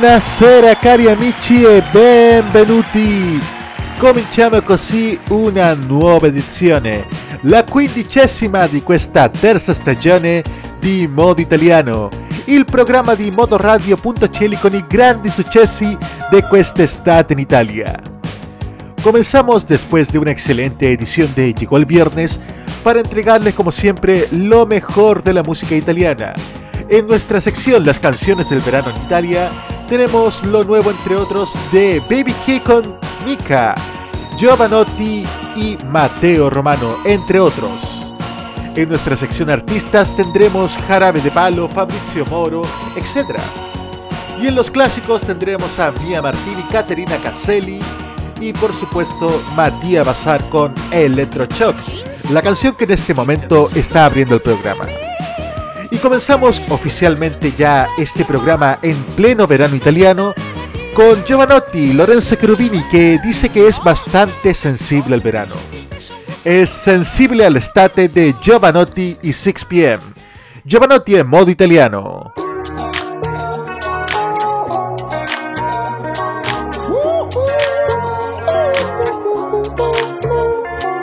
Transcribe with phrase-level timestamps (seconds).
[0.00, 3.40] Buonasera cari amici e benvenuti!
[3.98, 7.04] Cominciamo così una nuova edizione,
[7.40, 10.44] la quindicesima di questa terza stagione
[10.78, 12.10] di Modo Italiano,
[12.44, 15.98] il programma di Modoradio.cl con i grandi successi
[16.30, 18.00] de quest'estate in Italia.
[19.02, 22.38] Comenzamos después de una excelente edición de Llegó el Viernes
[22.84, 26.34] para entregarles como siempre lo mejor de la música italiana
[26.88, 29.50] en nuestra sección Las canciones del verano en Italia,
[29.88, 33.74] tenemos lo nuevo entre otros de Baby Key con Mika,
[34.36, 35.24] Giovanotti
[35.56, 38.04] y Mateo Romano, entre otros.
[38.76, 42.62] En nuestra sección artistas tendremos Jarabe de Palo, Fabrizio Moro,
[42.96, 43.38] etc.
[44.40, 47.80] Y en los clásicos tendremos a Mia Martini, Caterina Caselli
[48.40, 51.76] y por supuesto Matías Bazar con Electrochoc,
[52.30, 54.86] la canción que en este momento está abriendo el programa.
[55.90, 60.34] Y comenzamos oficialmente ya este programa en pleno verano italiano
[60.94, 65.54] con Giovanotti Lorenzo Cherubini que dice que es bastante sensible al verano.
[66.44, 70.00] Es sensible al estate de Giovanotti y 6pm.
[70.64, 72.32] Giovanotti en modo italiano.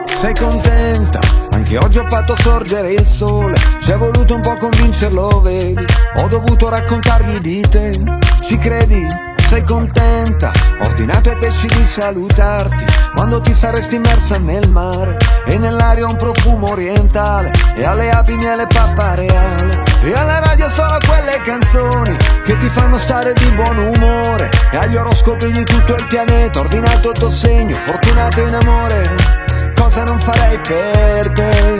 [0.07, 1.24] Sei contenta?
[1.65, 5.83] Anche oggi ho fatto sorgere il sole, ci è voluto un po' convincerlo, vedi?
[6.17, 7.99] Ho dovuto raccontargli di te,
[8.39, 9.07] ci credi?
[9.47, 10.51] Sei contenta?
[10.79, 12.85] Ho ordinato ai pesci di salutarti.
[13.15, 15.17] Quando ti saresti immersa nel mare.
[15.47, 17.49] E nell'aria un profumo orientale.
[17.75, 19.83] E alle api miele pappa reale.
[20.03, 22.15] E alla radio solo quelle canzoni.
[22.43, 24.51] Che ti fanno stare di buon umore.
[24.71, 26.59] E agli oroscopi di tutto il pianeta.
[26.59, 27.75] Ordinato il tuo segno.
[27.75, 29.54] Fortunato in amore
[29.85, 31.79] cosa non farei per te.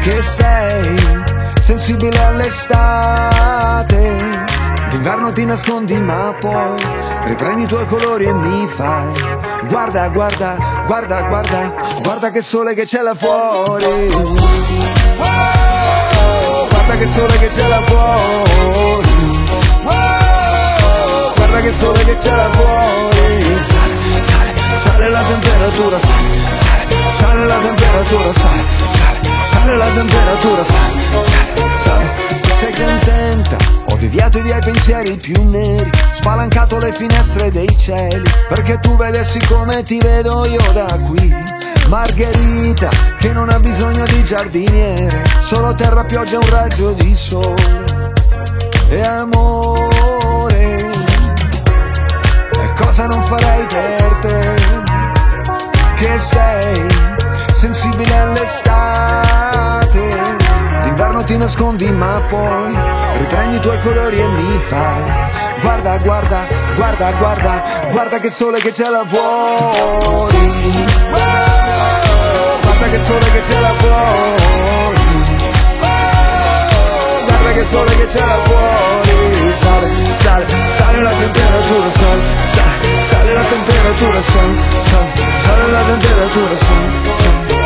[0.00, 1.24] Che sei
[1.60, 3.86] sensibile all'estate.
[4.90, 6.76] D'inverno ti nascondi ma poi
[7.24, 9.12] riprendi i tuoi colori e mi fai.
[9.68, 14.08] Guarda, guarda, guarda, guarda, guarda che sole che c'è là fuori.
[16.68, 19.46] Guarda che sole che c'è là fuori.
[21.36, 23.62] Guarda che sole che c'è là fuori.
[23.62, 26.67] Sale, sale, sale la temperatura, sale, sale
[27.10, 32.26] Sale la temperatura, sale, sale, sale la temperatura, sale, sale, sale.
[32.54, 33.56] Sei contenta?
[33.86, 39.38] Ho deviato i miei pensieri più neri, spalancato le finestre dei cieli, perché tu vedessi
[39.46, 41.34] come ti vedo io da qui.
[41.88, 47.86] Margherita, che non ha bisogno di giardiniere, solo terra, pioggia e un raggio di sole.
[48.88, 50.90] E amore,
[52.52, 54.37] e cosa non farei per te?
[55.98, 56.86] Che sei
[57.52, 60.00] sensibile all'estate.
[60.82, 62.72] D'inverno ti nascondi ma poi
[63.18, 65.30] riprendi i tuoi colori e mi fai.
[65.60, 70.36] Guarda, guarda, guarda, guarda, guarda che sole che c'è là fuori.
[72.62, 75.26] Guarda che sole che c'è là fuori.
[77.26, 79.37] Guarda che sole che c'è là fuori.
[79.58, 79.88] Sale,
[80.20, 85.12] sale, sale la temperatura, sale, sale, sale la temperatura, sale, sale,
[85.42, 87.58] sale la temperatura, sale, sale.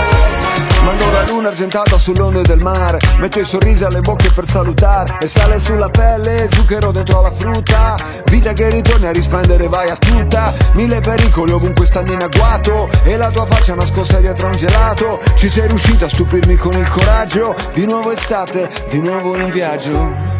[0.82, 5.28] Mando la luna argentata sull'onde del mare Metto i sorrisi alle bocche per salutare E
[5.28, 7.94] sale sulla pelle, zucchero dentro la frutta.
[8.26, 10.52] Vita che ritorni a risplendere, vai a tutta.
[10.72, 15.20] Mille pericoli ovunque stanno in agguato E la tua faccia nascosta dietro un gelato.
[15.36, 17.54] Ci sei riuscita a stupirmi con il coraggio?
[17.74, 20.31] Di nuovo estate, di nuovo in viaggio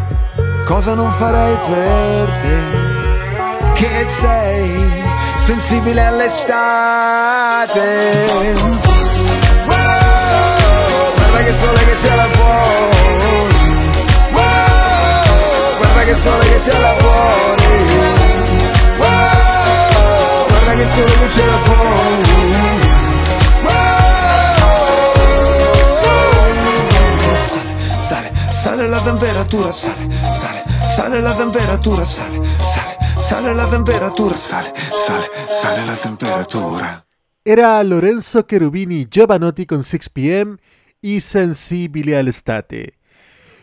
[0.64, 2.60] Cosa non farei per te?
[3.74, 5.02] Che sei
[5.36, 7.80] sensibile all'estate.
[9.66, 13.46] Wow, guarda che sole che c'è là fuori.
[14.32, 17.76] Wow, guarda che sole che c'è là fuori.
[18.98, 22.51] Wow, guarda che sole che c'è là fuori.
[28.62, 30.62] Sale, la temperatura, sale, sale,
[30.94, 32.38] sale la temperatura, sale,
[32.72, 34.72] sale, sale la temperatura, sale,
[35.04, 37.04] sale, sale la temperatura.
[37.42, 40.60] Era Lorenzo Cherubini Giovanotti con 6pm
[41.00, 42.98] y Sensibile all'estate.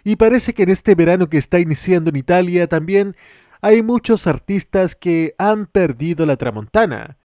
[0.04, 3.16] Y parece que en este verano que está iniciando en Italia también
[3.62, 7.18] hay muchos artistas que han perdido la tramontana,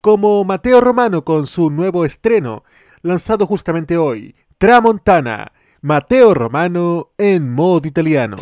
[0.00, 2.64] como Mateo Romano con su nuevo estreno,
[3.02, 8.36] lanzado justamente hoy, Tramontana, Mateo Romano en modo italiano.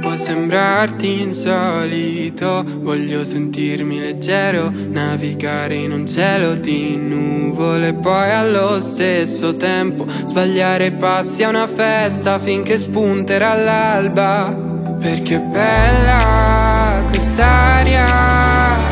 [0.00, 9.56] Può sembrarti insolito, voglio sentirmi leggero, navigare in un cielo di nuvole, poi allo stesso
[9.56, 14.64] tempo sbagliare passi a una festa finché spunterà l'alba.
[14.98, 18.04] Perché bella quest'aria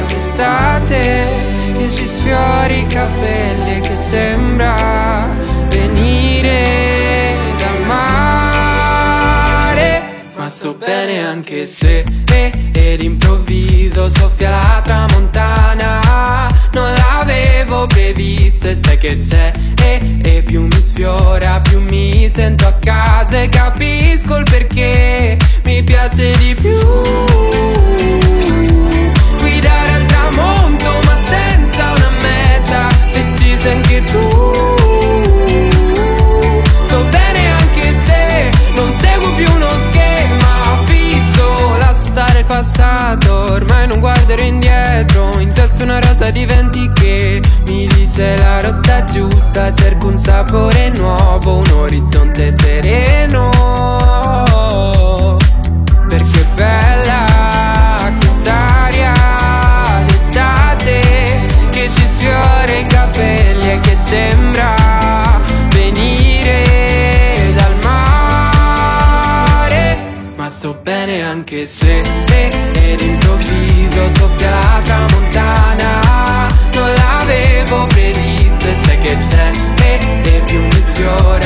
[0.07, 1.54] d'estate
[1.85, 5.29] che ci sfiori i capelli e che sembra
[5.69, 10.03] venire dal mare.
[10.35, 16.01] Ma sto bene anche se eh, ed improvviso soffia la tramontana.
[16.73, 19.53] Non l'avevo previsto e sai che c'è
[19.83, 25.83] eh, e più mi sfiora, più mi sento a casa e capisco il perché mi
[25.83, 28.74] piace di più.
[33.65, 34.29] Se ci sei anche tu.
[36.85, 43.87] So bene anche se non seguo più uno schema fisso Lascio stare il passato, ormai
[43.87, 49.73] non guarderò indietro In testa una rosa di venti che mi dice la rotta giusta
[49.73, 54.04] Cerco un sapore nuovo, un orizzonte sereno
[71.45, 72.01] anche se
[72.73, 79.51] ed improvviso soffia la tramontana Non l'avevo previsto e sai che c'è
[80.23, 81.44] e più mi sfiora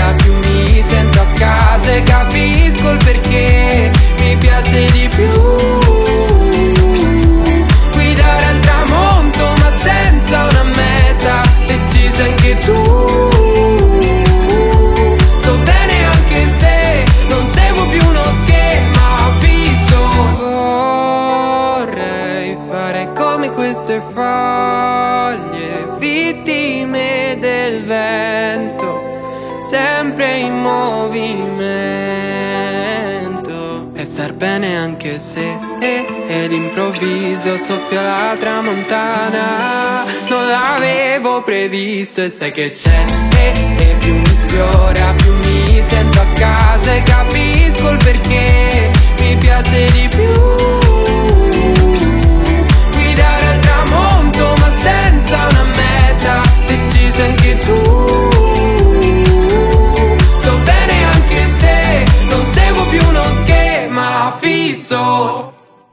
[34.39, 40.05] bene anche se eh, ed improvviso soffia la tramontana.
[40.29, 43.05] Non l'avevo previsto e sai che c'è
[43.35, 44.78] eh, E più mi sfiora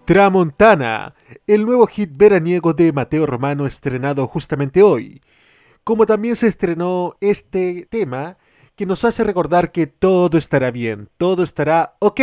[0.05, 1.15] Tramontana,
[1.47, 5.23] el nuevo hit veraniego de Mateo Romano estrenado justamente hoy.
[5.83, 8.37] Como también se estrenó este tema
[8.75, 12.21] que nos hace recordar que todo estará bien, todo estará ok.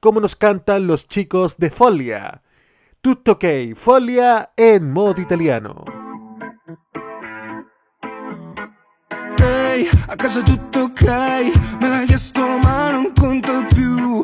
[0.00, 2.42] Como nos cantan los chicos de Folia.
[3.00, 5.82] Tutto ok, Folia en modo italiano.
[10.58, 11.06] Ok
[11.80, 12.06] Me
[13.14, 14.22] conto più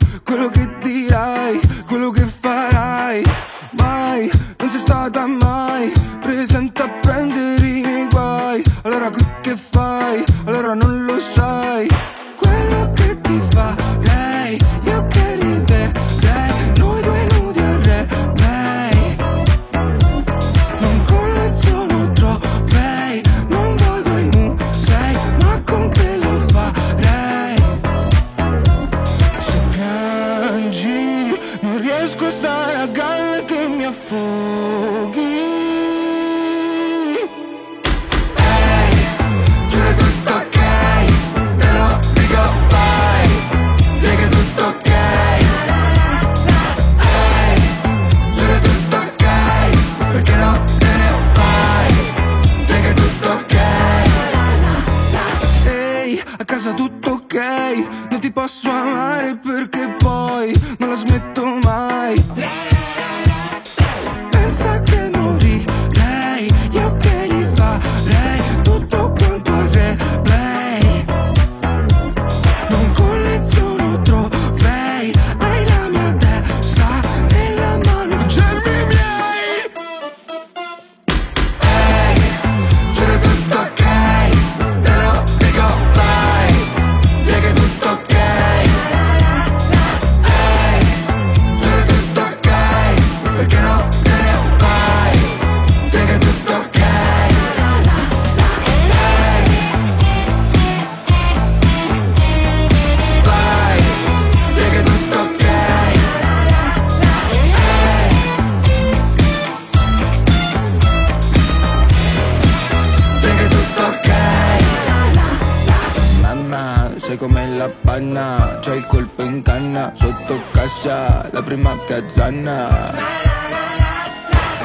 [119.95, 122.93] Sotto casa La prima cazzana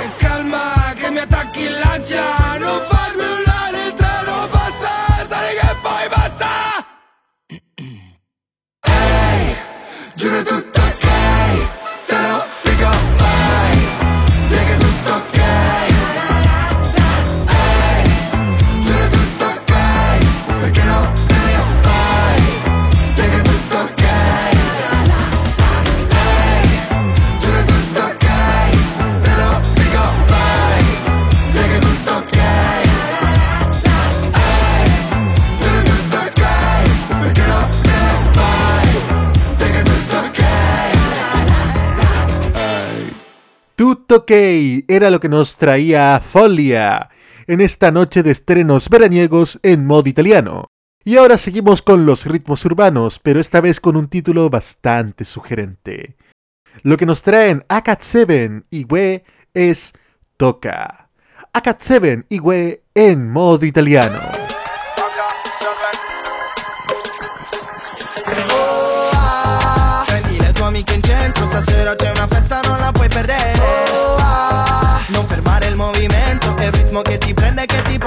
[0.01, 1.67] E calma che mi attacchi
[2.79, 2.96] far
[44.09, 44.31] Ok
[44.87, 47.09] era lo que nos traía Folia
[47.45, 50.67] en esta noche de estrenos veraniegos en modo italiano.
[51.03, 56.15] Y ahora seguimos con los ritmos urbanos, pero esta vez con un título bastante sugerente.
[56.83, 59.23] Lo que nos traen Akat 7 y We
[59.53, 59.93] es
[60.37, 61.09] Toca.
[61.53, 64.19] Akat 7 y We en modo italiano.
[71.57, 73.56] Stasera c'è una festa, non la puoi perdere.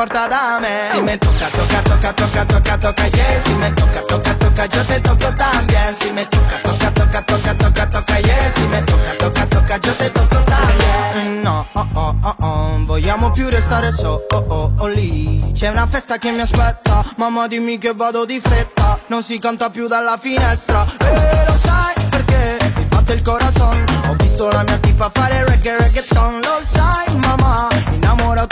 [0.01, 0.89] Porta da me.
[0.93, 3.43] Si me tocca, tocca, tocca, tocca, tocca, tocca, yeah.
[3.45, 5.95] Si me tocca, tocca, tocca, yo te toco también.
[6.01, 8.51] Si me tocca, tocca, tocca, tocca, tocca, tocca, yeah.
[8.55, 11.43] Si me tocca, tocca, tocca, yo te tocco también.
[11.43, 15.53] No, oh, oh, oh, oh, vogliamo più restare so, oh, oh, oh, lì.
[15.53, 18.99] C'è una festa che mi aspetta, mamma dimmi che vado di fretta.
[19.09, 23.85] Non si canta più dalla finestra, e lo sai perché mi batte il corazon.
[24.09, 27.69] Ho visto la mia tipa fare reggae reggaeton, lo sai mamma,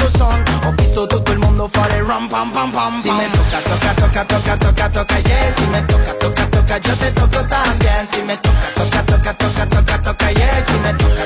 [0.08, 0.42] innamorato son.
[0.64, 3.00] Ho visto tutto il mondo fare ram pam pam pam.
[3.00, 5.52] Si me tocca, tocca, tocca, tocca, tocca, tocca, yeah.
[5.54, 8.06] Si me tocca, tocca, tocca, yo te toco también.
[8.10, 10.64] Si me tocca, tocca, tocca, tocca, tocca, tocca, yeah.
[10.64, 11.17] Si me tocca, tocca, tocca,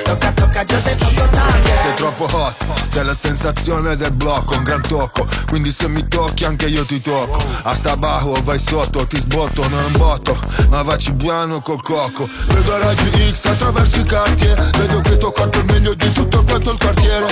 [2.02, 2.56] troppo hot,
[2.90, 5.25] c'è la sensazione del blocco, un gran tocco.
[5.47, 7.38] Quindi se mi tocchi anche io ti tocco.
[7.62, 10.37] A sta bajo vai sotto, ti sbotto, non botto.
[10.71, 12.28] Ma vacci piano col cocco.
[12.49, 16.73] Vedo raggi X attraverso i cartier Vedo che tuo corpo è meglio di tutto quanto
[16.73, 17.26] il quartiere.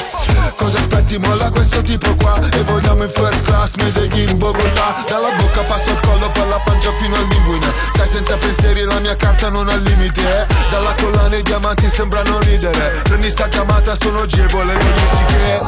[0.55, 2.39] Cosa aspetti, molla questo tipo qua.
[2.53, 5.03] E vogliamo in first class, Medellin, Bogotà.
[5.09, 7.67] Dalla bocca passo il collo per la pancia fino al linguine.
[7.93, 10.47] Stai senza pensieri, la mia carta non ha limite eh?
[10.71, 13.01] Dalla collana i diamanti sembrano ridere.
[13.03, 15.61] Prendi sta chiamata, sono agevole, non dirti che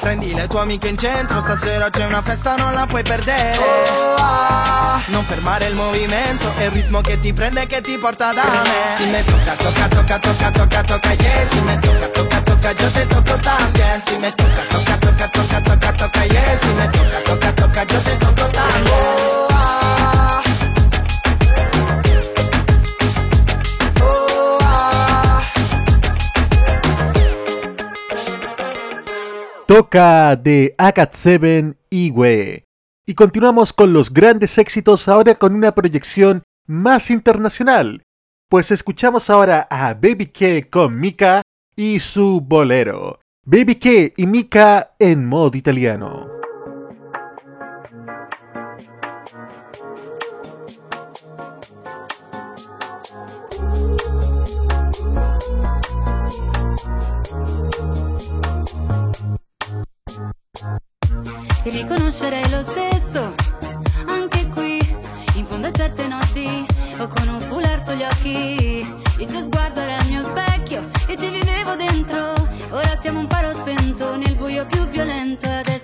[0.00, 3.58] Prendi le tue amiche in centro, stasera c'è una festa, non la puoi perdere.
[5.06, 8.44] Non fermare il movimento, è il ritmo che ti prende e che ti porta da
[8.44, 8.96] me.
[8.96, 11.48] Si me tocca, tocca, tocca, tocca, tocca, tocca, yeah.
[11.48, 11.75] Si me
[29.76, 32.64] Toca de Akat 7 y We.
[33.06, 38.02] Y continuamos con los grandes éxitos ahora con una proyección más internacional.
[38.48, 41.42] Pues escuchamos ahora a Baby K con Mika
[41.76, 43.20] y su bolero.
[43.44, 46.35] Baby K y Mika en modo italiano.
[62.06, 63.34] Riconoscerei lo stesso,
[64.06, 64.78] anche qui,
[65.34, 66.64] in fondo a certe notti,
[66.98, 68.86] o con un foulard sugli occhi.
[69.18, 72.32] Il tuo sguardo era il mio specchio e ci vivevo dentro.
[72.70, 75.75] Ora siamo un faro spento nel buio più violento adesso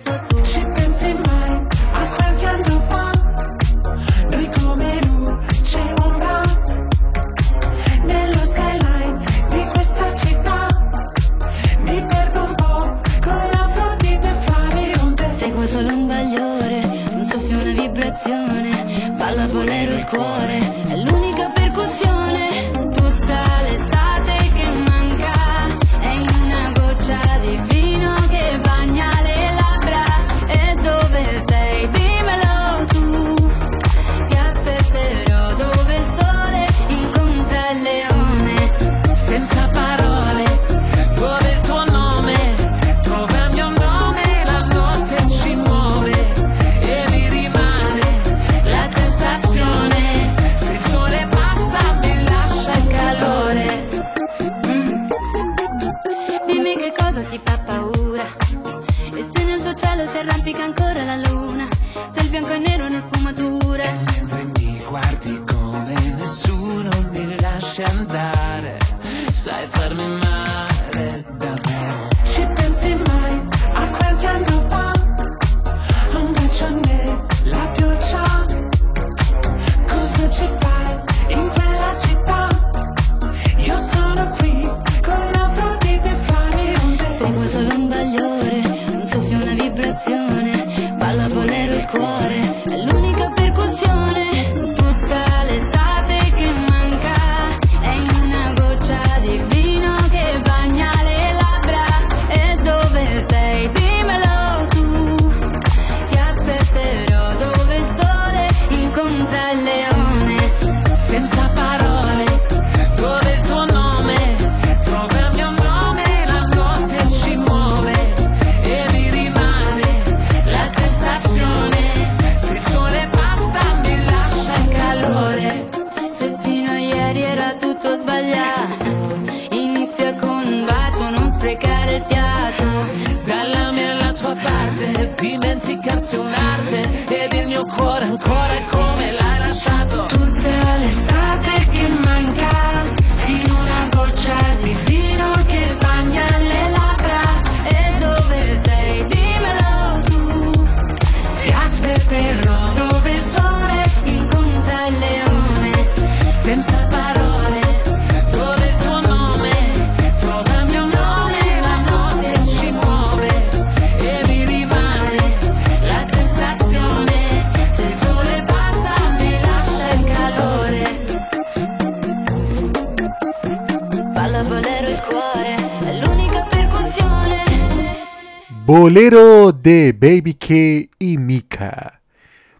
[178.92, 182.02] Bolero de Baby K y Mika.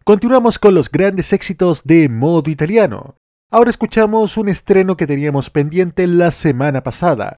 [0.02, 3.16] Continuamos con los grandes éxitos de modo italiano.
[3.50, 7.36] Ahora escuchamos un estreno que teníamos pendiente la semana pasada.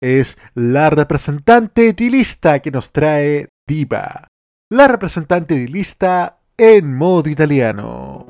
[0.00, 4.28] Es la representante edilista que nos trae Diva.
[4.70, 8.29] La representante edilista en modo italiano.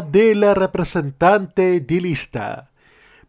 [0.00, 2.70] De la representante di lista.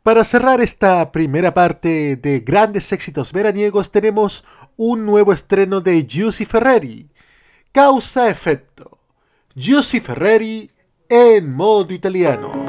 [0.03, 4.43] Para cerrar esta primera parte de grandes éxitos veraniegos tenemos
[4.75, 7.09] un nuevo estreno de Giussi Ferreri,
[7.71, 8.99] Causa Effetto.
[9.55, 10.69] Giussi Ferreri
[11.07, 12.66] en modo italiano.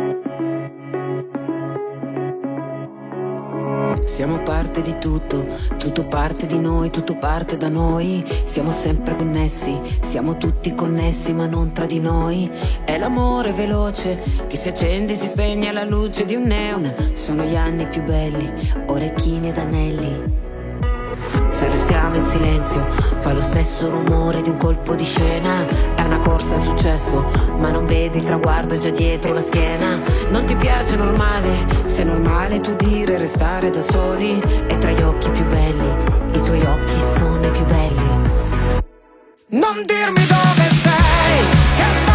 [4.03, 5.47] Siamo parte di tutto,
[5.77, 8.25] tutto parte di noi, tutto parte da noi.
[8.45, 12.51] Siamo sempre connessi, siamo tutti connessi ma non tra di noi.
[12.85, 16.95] È l'amore veloce che si accende e si spegne alla luce di un neon.
[17.15, 18.51] Sono gli anni più belli,
[18.87, 20.48] orecchini ed anelli.
[22.19, 22.85] In silenzio,
[23.21, 25.65] fa lo stesso rumore di un colpo di scena.
[25.95, 27.25] È una corsa a successo,
[27.59, 30.01] ma non vedi il traguardo già dietro la schiena.
[30.29, 31.49] Non ti piace normale,
[31.85, 34.43] se normale tu dire restare da soli.
[34.67, 35.93] E tra gli occhi più belli,
[36.33, 38.09] i tuoi occhi sono i più belli.
[39.51, 42.08] Non dirmi dove sei,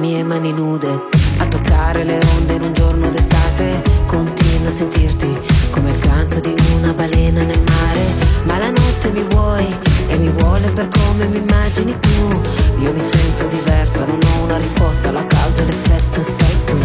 [0.00, 1.08] mie mani nude
[1.38, 3.82] a toccare le onde in un giorno d'estate.
[4.06, 5.38] Continuo a sentirti
[5.70, 8.04] come il canto di una balena nel mare.
[8.44, 9.66] Ma la notte mi vuoi
[10.08, 12.40] e mi vuole per come mi immagini tu.
[12.80, 16.76] Io mi sento diversa non ho una risposta la causa l'effetto sei tu.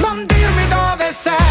[0.00, 1.45] Non dirmi dove sei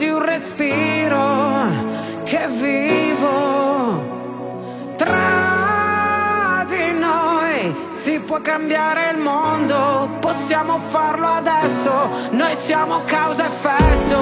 [0.00, 1.66] di un respiro
[2.24, 4.08] che vivo.
[4.96, 14.18] Tra di noi si può cambiare il mondo possiamo farlo adesso noi siamo causa effetto.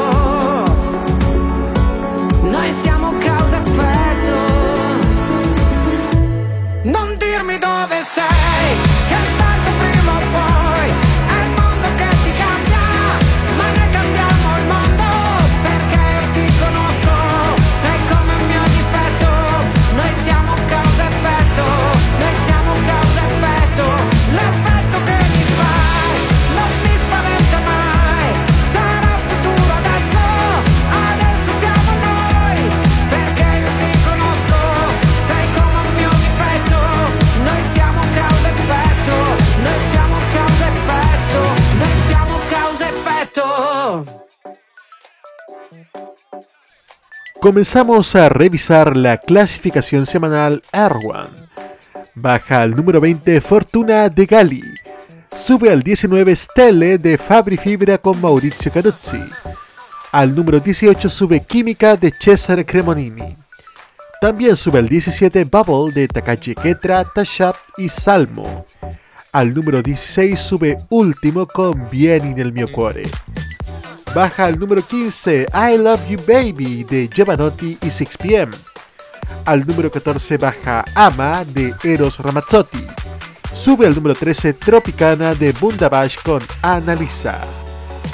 [2.43, 4.37] Noi siamo causa effetto.
[6.83, 8.88] Non dirmi dove sei,
[47.41, 51.29] Comenzamos a revisar la clasificación semanal R1.
[52.15, 54.63] Baja al número 20 Fortuna de Gali.
[55.33, 59.21] Sube al 19 Stelle de Fabri Fibra con Maurizio Canuzzi.
[60.11, 63.37] Al número 18 sube Química de Cesare Cremonini.
[64.21, 68.67] También sube al 17 Bubble de Takashi Ketra, Tashap y Salmo.
[69.31, 73.05] Al número 16 sube Último con Vieni nel mio cuore.
[74.19, 78.53] Baja al número 15 I Love You Baby de Giovanotti y 6pm.
[79.45, 82.85] Al número 14 baja Ama de Eros Ramazzotti.
[83.55, 87.39] Sube al número 13 Tropicana de Bundabash con Analisa.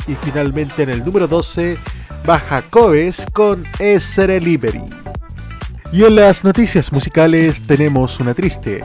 [0.06, 1.78] Y finalmente en el número 12
[2.26, 4.84] baja Coes con Essere Liberi.
[5.90, 8.84] Y en las noticias musicales tenemos una triste.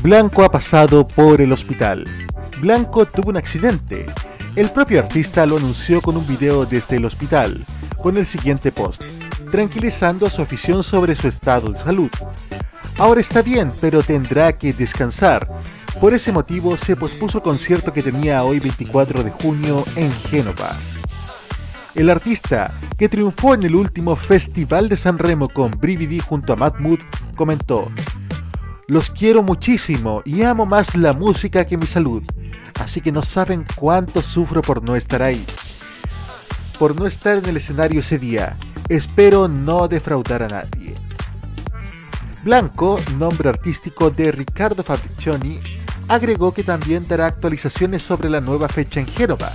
[0.00, 2.04] Blanco ha pasado por el hospital.
[2.60, 4.06] Blanco tuvo un accidente.
[4.54, 7.64] El propio artista lo anunció con un video desde el hospital,
[8.02, 9.02] con el siguiente post,
[9.50, 12.10] tranquilizando a su afición sobre su estado de salud.
[12.98, 15.48] Ahora está bien, pero tendrá que descansar.
[15.98, 20.76] Por ese motivo se pospuso el concierto que tenía hoy 24 de junio en Génova.
[21.94, 26.56] El artista, que triunfó en el último Festival de San Remo con Brividi junto a
[26.56, 27.00] Matt Mood,
[27.36, 27.90] comentó:
[28.88, 32.22] Los quiero muchísimo y amo más la música que mi salud.
[32.80, 35.46] Así que no saben cuánto sufro por no estar ahí.
[36.78, 38.56] Por no estar en el escenario ese día.
[38.88, 40.96] Espero no defraudar a nadie.
[42.42, 45.60] Blanco, nombre artístico de Ricardo Fabricioni,
[46.08, 49.52] agregó que también dará actualizaciones sobre la nueva fecha en Génova.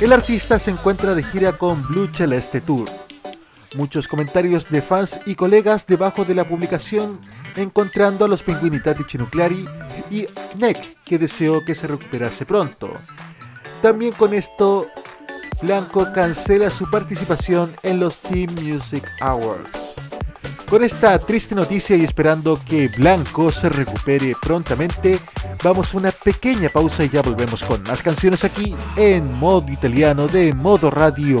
[0.00, 2.88] El artista se encuentra de gira con Blue Celeste Tour.
[3.74, 7.20] Muchos comentarios de fans y colegas debajo de la publicación
[7.56, 9.66] encontrando a los Pinguinitati Chinuclari
[10.10, 12.92] y Nick, que deseó que se recuperase pronto.
[13.82, 14.86] También con esto,
[15.62, 19.96] Blanco cancela su participación en los Team Music Awards.
[20.70, 25.18] Con esta triste noticia y esperando que Blanco se recupere prontamente,
[25.64, 30.28] vamos a una pequeña pausa y ya volvemos con más canciones aquí en modo italiano
[30.28, 31.40] de modoradio.cl.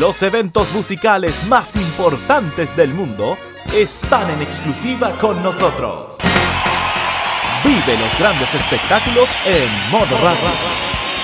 [0.00, 3.38] Los eventos musicales más importantes del mundo
[3.72, 6.16] están en exclusiva con nosotros.
[7.62, 10.48] Vive los grandes espectáculos en modo radio.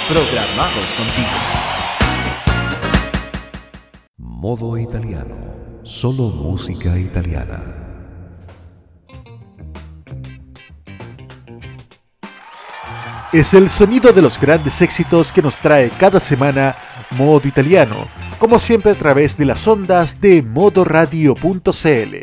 [0.09, 1.29] Programados contigo.
[4.19, 5.37] Modo italiano.
[5.83, 7.81] Solo música italiana.
[13.33, 16.75] Es el sonido de los grandes éxitos que nos trae cada semana
[17.13, 18.07] Modo Italiano,
[18.39, 22.17] como siempre a través de las ondas de modoradio.cl.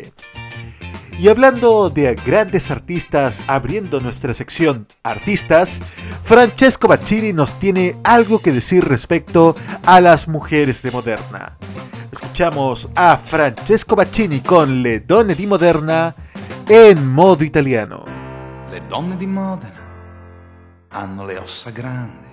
[1.18, 5.80] Y hablando de grandes artistas abriendo nuestra sección Artistas,
[6.22, 11.58] Francesco Baccini nos tiene algo que decir respecto a las mujeres de Moderna.
[12.12, 16.14] Escuchamos a Francesco Baccini con Le Donne di Moderna
[16.68, 18.04] en modo italiano.
[18.70, 19.88] Le donne di Modena
[20.90, 22.27] hanno le ossa grandi.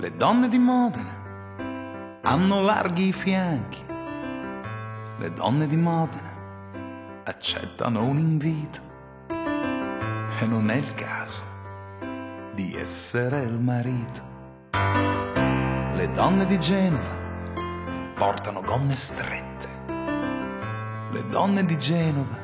[0.00, 3.84] Le donne di Modena hanno larghi fianchi.
[3.88, 6.36] Le donne di Modena
[7.24, 8.80] accettano un invito
[9.28, 11.42] e non è il caso
[12.54, 14.22] di essere il marito.
[14.70, 17.16] Le donne di Genova
[18.16, 19.68] portano gonne strette.
[21.10, 22.38] Le donne di Genova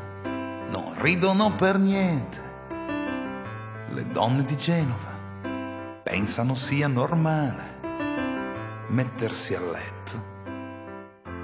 [0.71, 2.43] non ridono per niente.
[3.91, 5.14] Le donne di Genova
[6.05, 7.81] pensano sia normale
[8.89, 10.33] mettersi a letto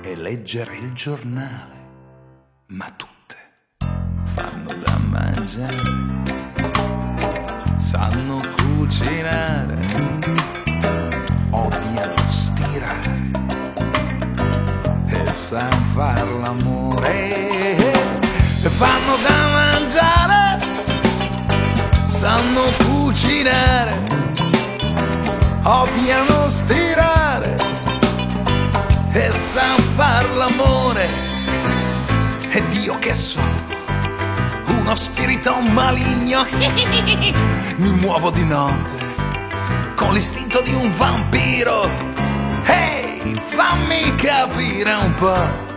[0.02, 1.88] e leggere il giornale,
[2.68, 3.36] ma tutte
[4.24, 5.78] fanno da mangiare,
[7.76, 9.78] sanno cucinare,
[11.50, 13.30] odiano stirare
[15.06, 17.48] e sanno far l'amore,
[18.60, 20.58] fanno da mangiare,
[22.04, 24.28] sanno cucinare,
[25.62, 27.56] odiano stirare
[29.12, 31.08] e san far l'amore.
[32.50, 33.78] Ed io che sono
[34.78, 36.46] uno spirito maligno,
[37.76, 39.10] mi muovo di notte
[39.94, 41.88] con l'istinto di un vampiro.
[42.64, 45.68] Ehi, fammi capire un po'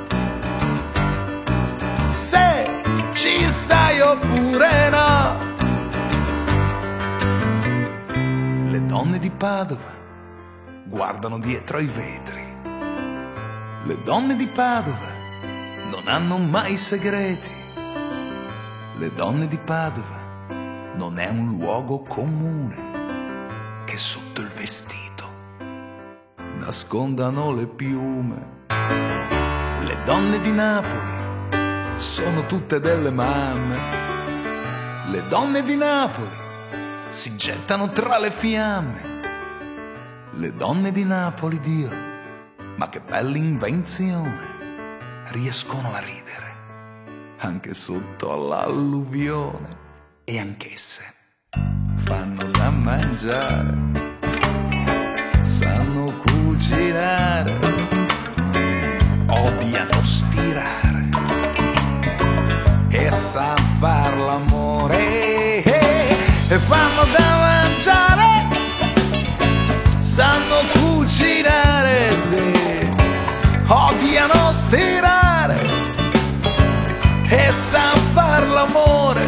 [2.10, 5.13] se ci stai oppure no.
[8.94, 9.92] Donne di Padova
[10.86, 12.46] guardano dietro ai vetri.
[13.86, 15.10] Le donne di Padova
[15.90, 17.50] non hanno mai segreti.
[18.98, 20.20] Le donne di Padova
[20.94, 25.26] non è un luogo comune che sotto il vestito
[26.60, 28.66] nascondano le piume.
[28.68, 33.76] Le donne di Napoli sono tutte delle mamme.
[35.10, 36.42] Le donne di Napoli
[37.14, 39.22] si gettano tra le fiamme.
[40.32, 41.92] Le donne di Napoli, Dio,
[42.76, 44.62] ma che bella invenzione!
[45.28, 49.78] Riescono a ridere anche sotto l'alluvione
[50.24, 51.04] e anch'esse
[51.96, 53.78] fanno da mangiare,
[55.42, 57.54] sanno cucinare,
[59.28, 61.10] odiano stirare
[62.90, 64.53] e san far l'amore
[66.54, 68.48] e fanno da mangiare,
[69.98, 72.90] sanno cucinare, sì,
[73.66, 75.68] odiano stirare
[77.28, 79.26] e san far l'amore.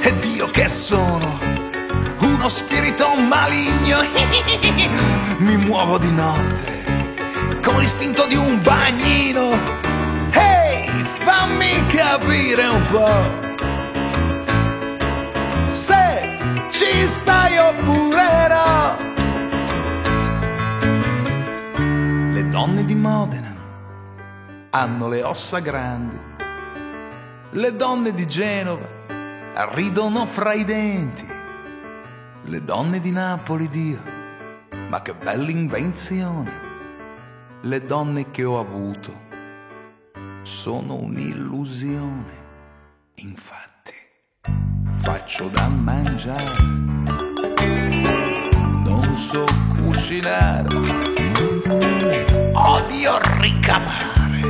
[0.00, 1.36] Ed io che sono
[2.18, 3.98] uno spirito maligno
[5.38, 9.50] mi muovo di notte con l'istinto di un bagnino.
[10.30, 13.47] Ehi fammi capire un po'
[15.68, 18.96] se ci stai oppure no
[22.32, 23.54] le donne di Modena
[24.70, 26.18] hanno le ossa grandi
[27.50, 28.96] le donne di Genova
[29.66, 31.26] ridono fra i denti.
[32.42, 34.00] Le donne di Napoli, Dio,
[34.88, 36.66] ma che bella invenzione.
[37.62, 39.26] Le donne che ho avuto
[40.42, 42.46] sono un'illusione.
[43.16, 43.67] Infatti,
[44.92, 46.52] faccio da mangiare.
[48.84, 50.68] Non so cucinare.
[52.52, 54.40] Odio ricamare.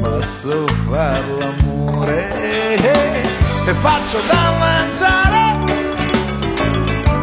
[0.00, 2.74] Ma so far l'amore
[3.66, 5.56] e faccio da mangiare.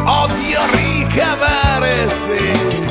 [0.04, 2.84] Odio ricavare, sì.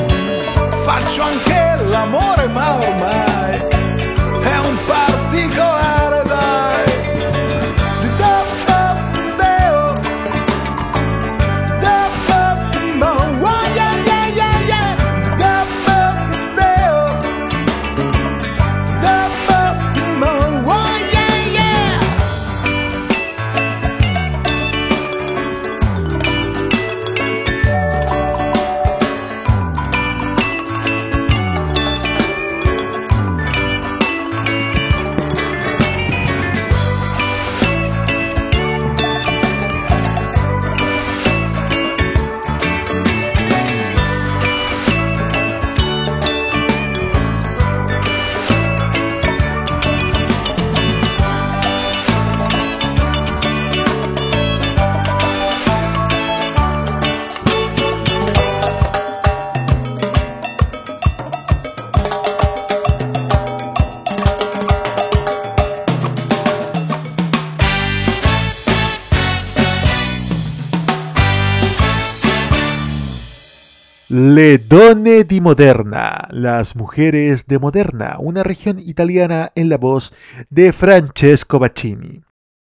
[0.84, 3.58] Faccio anche l'amore, ma ormai
[4.44, 5.85] è un particolare,
[75.28, 80.14] Di Moderna, las mujeres de Moderna, una región italiana en la voz
[80.50, 82.22] de Francesco Baccini.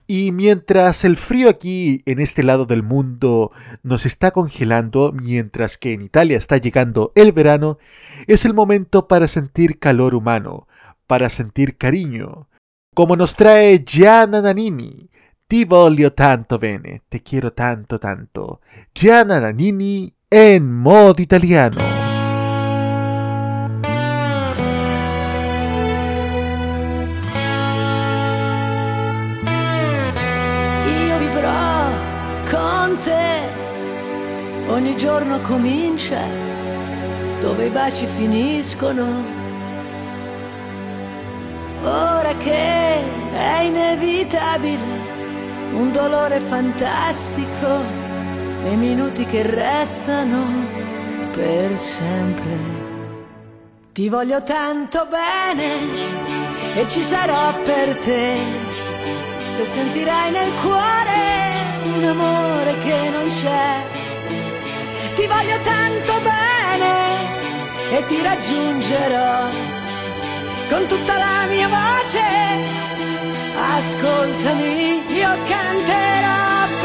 [0.06, 3.52] Y mientras el frío aquí en este lado del mundo
[3.82, 7.78] nos está congelando, mientras que en Italia está llegando el verano,
[8.26, 10.68] es el momento para sentir calor humano,
[11.06, 12.48] para sentir cariño,
[12.94, 15.08] como nos trae Gianna Nannini.
[15.46, 18.61] Ti voglio tanto bene, te quiero tanto tanto.
[18.94, 21.99] Gianna Nannini en modo italiano.
[35.01, 36.20] Giorno comincia,
[37.40, 39.24] dove i baci finiscono.
[41.82, 43.01] Ora che
[43.32, 47.78] è inevitabile, un dolore fantastico,
[48.62, 50.44] nei minuti che restano
[51.32, 52.59] per sempre.
[53.92, 58.36] Ti voglio tanto bene e ci sarò per te
[59.44, 64.09] se sentirai nel cuore un amore che non c'è.
[65.14, 66.94] Ti voglio tanto bene
[67.90, 69.48] e ti raggiungerò
[70.68, 72.20] con tutta la mia voce.
[73.76, 76.80] Ascoltami, io canterò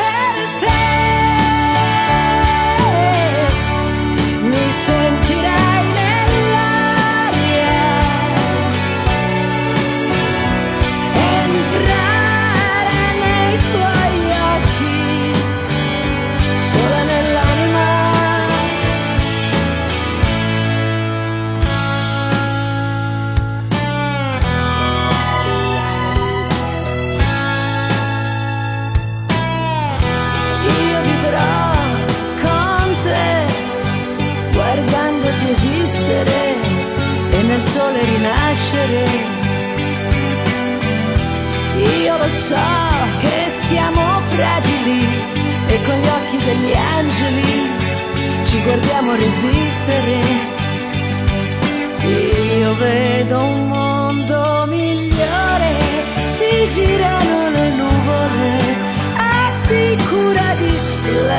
[38.86, 39.34] e sole
[41.76, 42.56] rinascere lo so
[43.20, 45.08] che siamo fragili
[45.68, 47.70] e con gli occhi degli angeli
[48.46, 50.54] ci guardiamo resistere.
[52.04, 55.74] Io vedo un mondo migliore,
[56.28, 58.60] si girano le nuvole,
[59.18, 61.34] abbi cura di splendere.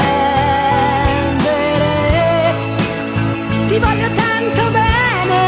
[3.67, 5.45] Ti voglio tanto bene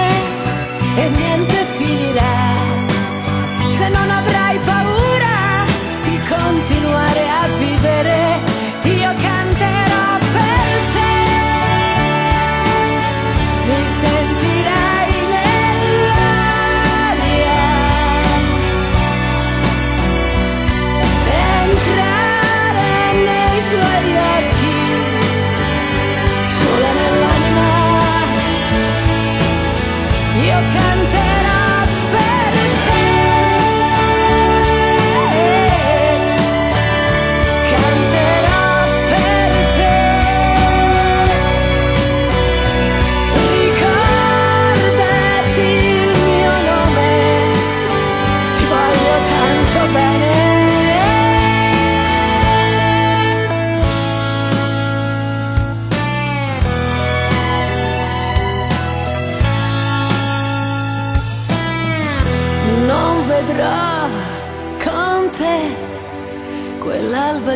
[0.97, 1.68] e niente
[3.89, 4.28] No, none of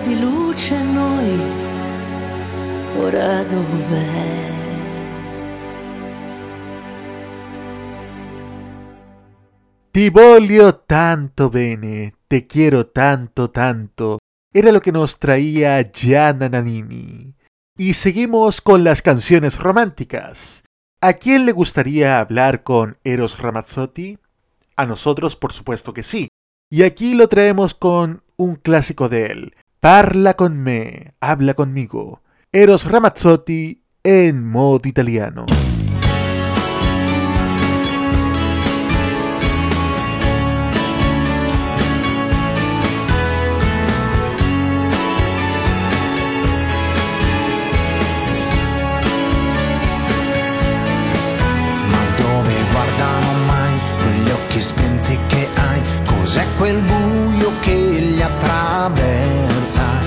[0.04, 1.60] di noi.
[9.90, 14.18] Ti voglio tanto bene, te quiero tanto, tanto.
[14.52, 17.34] Era lo que nos traía Gianna Nannini.
[17.78, 20.62] Y seguimos con las canciones románticas.
[21.00, 24.18] ¿A quién le gustaría hablar con Eros Ramazzotti?
[24.76, 26.28] A nosotros, por supuesto que sí.
[26.70, 29.54] Y aquí lo traemos con un clásico de él.
[29.82, 32.22] Parla con me, habla conmigo.
[32.52, 35.46] Eros Ramazzotti en modo italiano.
[56.62, 59.21] Quel buio che li attraversa?
[59.74, 60.01] time.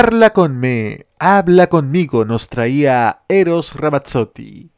[0.00, 4.70] Parla con me, habla conmigo, nos traía Eros Ramazzotti.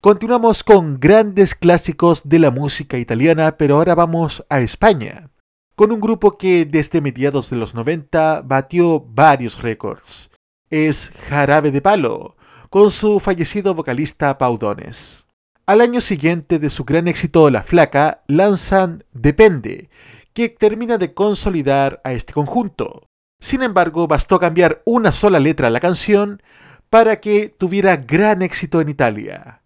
[0.00, 5.28] Continuamos con grandes clásicos de la música italiana, pero ahora vamos a España,
[5.76, 10.30] con un grupo que desde mediados de los 90 batió varios récords.
[10.70, 12.36] Es Jarabe de Palo,
[12.70, 15.26] con su fallecido vocalista Paudones.
[15.66, 19.90] Al año siguiente de su gran éxito La Flaca, lanzan Depende,
[20.32, 23.11] que termina de consolidar a este conjunto.
[23.42, 26.40] Sin embargo, bastó cambiar una sola letra a la canción
[26.90, 29.62] para que tuviera gran éxito en Italia.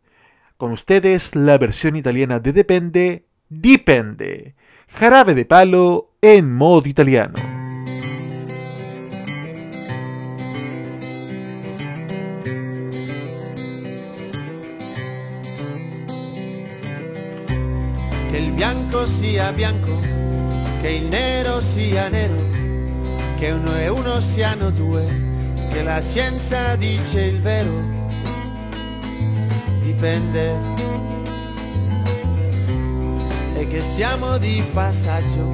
[0.57, 4.55] Con ustedes la versión italiana de Depende, Dipende,
[4.89, 7.35] jarabe de palo en modo italiano.
[18.31, 20.01] Che il bianco sia bianco,
[20.81, 22.66] che il nero sia nero,
[23.39, 25.05] che uno e uno siano due,
[25.70, 27.84] che la scienza dice il vero,
[29.82, 30.59] dipende.
[33.55, 35.45] E che siamo di passaggio,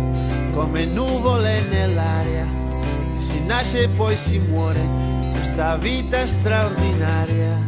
[0.53, 2.47] come nuvole nell'aria,
[3.19, 4.89] si nasce e poi si muore,
[5.33, 7.59] questa vita straordinaria,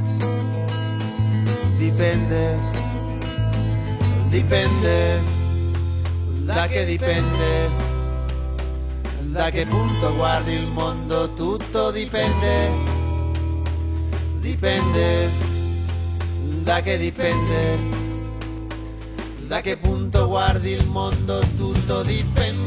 [1.76, 2.82] dipende.
[4.28, 5.20] Dipende,
[6.44, 7.93] da che dipende,
[9.35, 12.70] da che punto guardi il mondo, tutto dipende,
[14.39, 15.28] dipende,
[16.62, 17.78] da che dipende,
[19.49, 22.62] da che punto guardi il mondo, tutto dipende.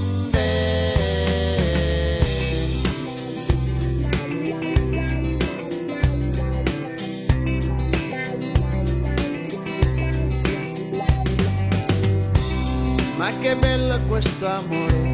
[13.16, 15.07] Ma che bello questo amore,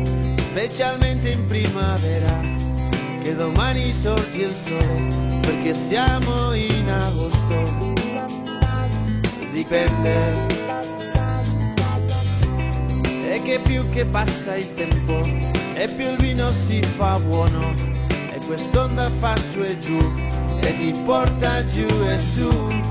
[0.54, 2.40] specialmente in primavera,
[3.24, 5.08] che domani sorge il sole,
[5.42, 7.92] perché siamo in agosto.
[9.52, 10.52] Dipende.
[13.02, 15.22] E che più che passa il tempo,
[15.74, 17.74] e più il vino si fa buono,
[18.32, 19.98] e quest'onda fa su e giù,
[20.62, 22.82] e ti porta giù e su.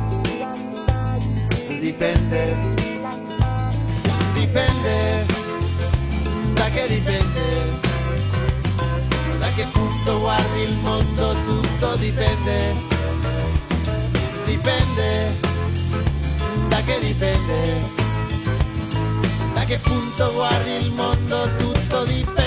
[1.78, 2.90] Dipende
[4.34, 5.31] dipende,
[6.54, 7.80] da che dipende,
[9.38, 12.74] da che punto guardi il mondo tutto dipende,
[14.44, 15.40] dipende,
[16.68, 17.90] da che dipende,
[19.54, 22.41] da che punto guardi il mondo tutto dipende.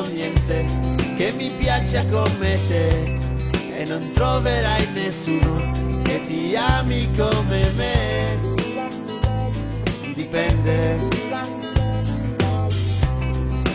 [0.00, 0.64] Vissuto niente
[1.16, 3.18] che mi piaccia come te
[3.76, 8.38] e non troverai nessuno che ti ami come me.
[10.14, 11.08] Dipende.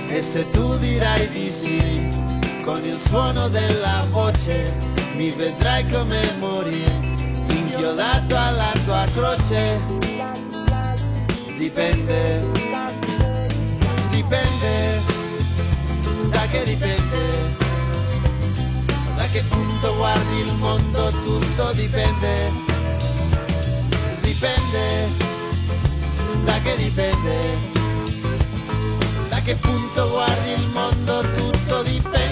[0.10, 2.10] E se tu dirai di sì,
[2.64, 4.74] con il suono della voce
[5.16, 6.92] mi vedrai come morire,
[7.50, 9.82] inchiodato alla tua croce.
[11.58, 12.66] Dipende
[14.26, 15.15] dipende,
[16.56, 17.56] che dipende,
[19.18, 22.52] da che punto guardi il mondo tutto dipende,
[24.22, 25.08] dipende,
[26.46, 27.58] da che dipende,
[29.30, 32.25] da che punto guardi il mondo tutto dipende.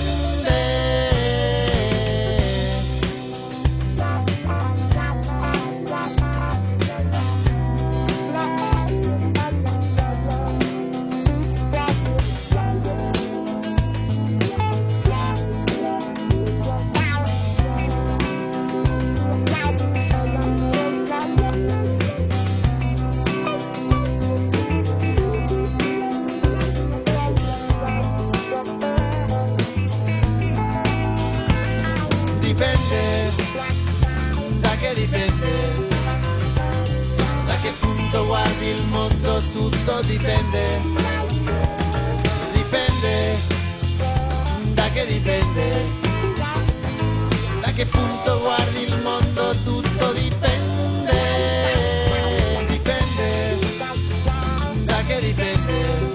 [39.70, 40.82] Tutto dipende,
[42.52, 43.38] dipende,
[44.74, 45.86] da che dipende,
[47.62, 51.22] da che punto guardi il mondo tutto dipende,
[52.68, 53.58] dipende,
[54.84, 56.14] da che dipende,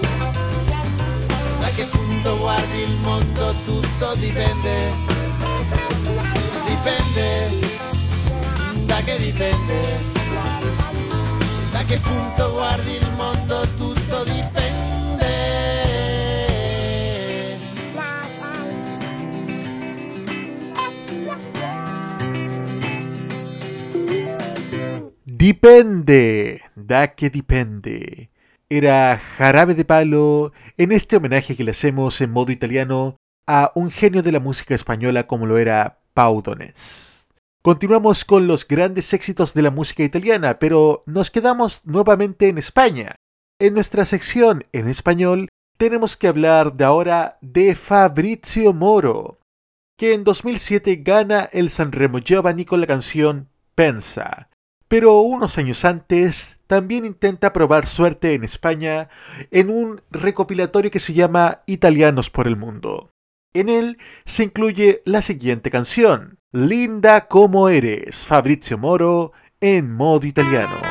[1.59, 5.07] da che punto guardi il mondo tutto dipende.
[6.67, 7.49] Dipende,
[8.85, 10.17] da che dipende,
[11.89, 15.25] che punto guardi il mondo tutto dipende.
[25.23, 28.29] Dipende, da que dipende.
[28.69, 33.15] Era Jarabe de Palo en este homenaje que le hacemos en modo italiano
[33.47, 37.18] a un genio de la música española como lo era Pau Donés.
[37.61, 43.15] Continuamos con los grandes éxitos de la música italiana, pero nos quedamos nuevamente en España.
[43.59, 49.39] En nuestra sección en español tenemos que hablar de ahora de Fabrizio Moro,
[49.97, 54.49] que en 2007 gana el Sanremo Giovanni con la canción Pensa,
[54.87, 59.09] pero unos años antes también intenta probar suerte en España
[59.51, 63.11] en un recopilatorio que se llama Italianos por el Mundo.
[63.53, 70.81] En él se incluye la siguiente canción, Linda como eres, Fabrizio Moro, en modo italiano.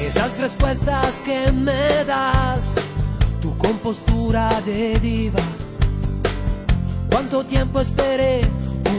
[0.00, 2.76] Esas respuestas que me das,
[3.40, 5.40] tu compostura de diva.
[7.10, 8.42] ¿Cuánto tiempo esperé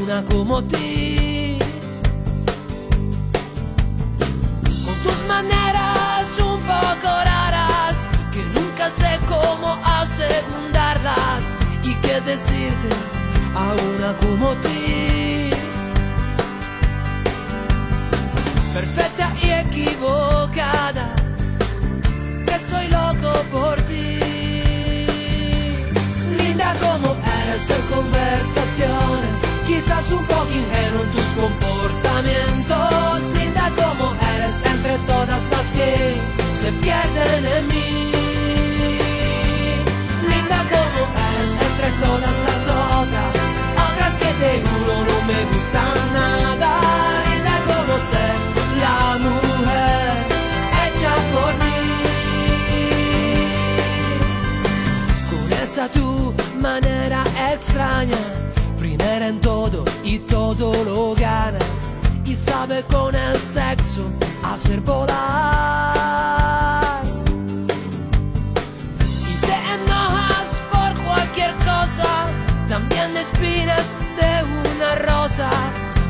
[0.04, 1.33] una como ti?
[5.04, 12.90] Tus maneras un poco raras, que nunca sé cómo asegurarlas y qué decirte
[13.56, 15.52] a una como ti.
[18.74, 21.16] perfecta y equivocada,
[22.46, 24.20] que estoy loco por ti.
[26.38, 29.36] Linda como eres en conversaciones,
[29.68, 33.33] quizás un poco ingenuo en tus comportamientos.
[35.08, 36.16] Todas las que
[36.62, 38.12] se pierden en mí.
[40.30, 43.32] Linda como eres entre todas las otras,
[43.88, 46.72] otras que te juro no me gustan nada.
[47.30, 48.36] Linda como ser
[48.84, 50.14] la mujer
[50.84, 51.80] hecha por mí.
[55.30, 58.22] Con esa tu manera extraña,
[58.80, 61.60] primera en todo y todo lo gana.
[62.36, 64.10] Sabe con el sexo
[64.44, 65.14] hacer volar.
[69.30, 72.28] Y te enojas por cualquier cosa,
[72.68, 75.50] también espinas de una rosa.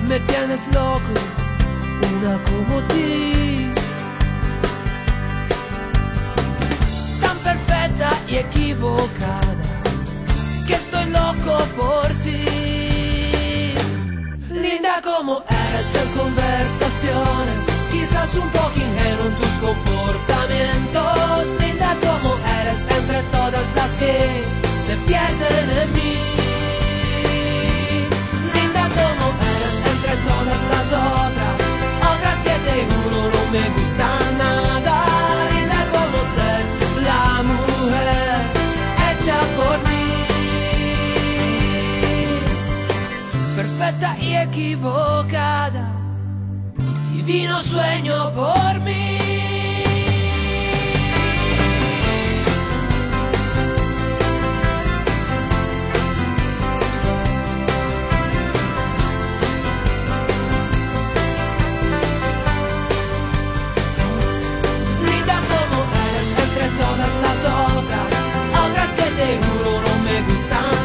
[0.07, 1.13] Me tienes loco
[2.09, 3.73] una como ti.
[7.21, 9.55] Tan perfecta y equivocada
[10.67, 12.62] que estoy loco por ti.
[14.93, 21.47] Linda como eres en conversaciones, quizás un poco en tus comportamientos.
[21.59, 24.43] Linda como eres entre todas las que
[24.85, 26.15] se pierden en mí.
[28.53, 31.55] Linda como eres entre todas las otras
[32.13, 35.12] otras que te juro no me gustan nada.
[43.83, 45.91] Y equivocada.
[47.11, 49.17] Divino sueño por mí.
[65.03, 68.07] Linda como eres entre todas las otras,
[68.65, 70.82] otras que te juro no me gustan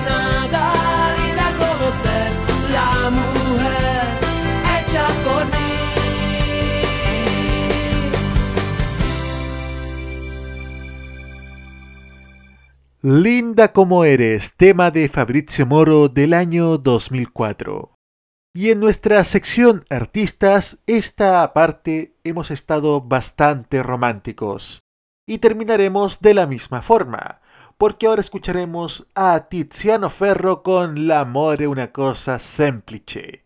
[13.00, 17.94] Linda como eres, tema de Fabrizio Moro del año 2004.
[18.52, 24.80] Y en nuestra sección artistas, esta parte hemos estado bastante románticos.
[25.26, 27.40] Y terminaremos de la misma forma,
[27.78, 33.44] porque ahora escucharemos a Tiziano Ferro con L'amore una cosa semplice.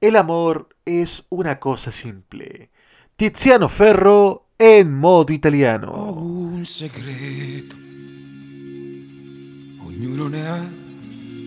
[0.00, 2.70] El amor es una cosa simple.
[3.14, 6.12] Tiziano Ferro en modo italiano.
[6.12, 7.76] un segreto,
[9.86, 10.68] ognuno ne ha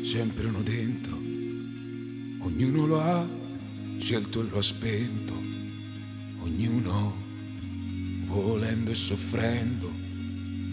[0.06, 3.28] sempre uno dentro, ognuno lo ha
[4.00, 5.34] scelto e lo ha spento,
[6.44, 7.14] ognuno
[8.28, 10.01] volendo e soffrendo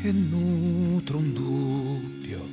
[0.01, 2.47] e nutre un dubbio.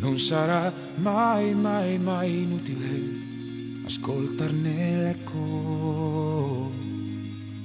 [0.00, 3.24] Non sarà mai, mai, mai inutile
[3.84, 6.70] ascoltarne l'eco,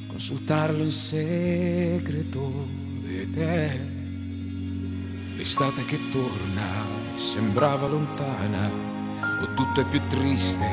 [0.08, 2.68] consultarlo in segreto
[3.06, 3.80] ed è
[5.36, 6.68] l'estate che torna,
[7.16, 8.70] sembrava lontana,
[9.42, 10.68] o tutto è più triste,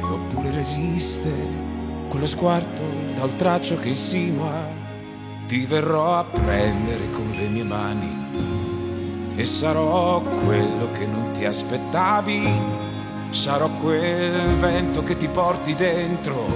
[0.00, 1.32] oppure resiste,
[2.08, 2.82] quello sguardo
[3.16, 4.82] dal traccio che insinua
[5.46, 8.24] ti verrò a prendere con le mie mani
[9.36, 12.82] e sarò quello che non ti aspettavi.
[13.30, 16.46] Sarò quel vento che ti porti dentro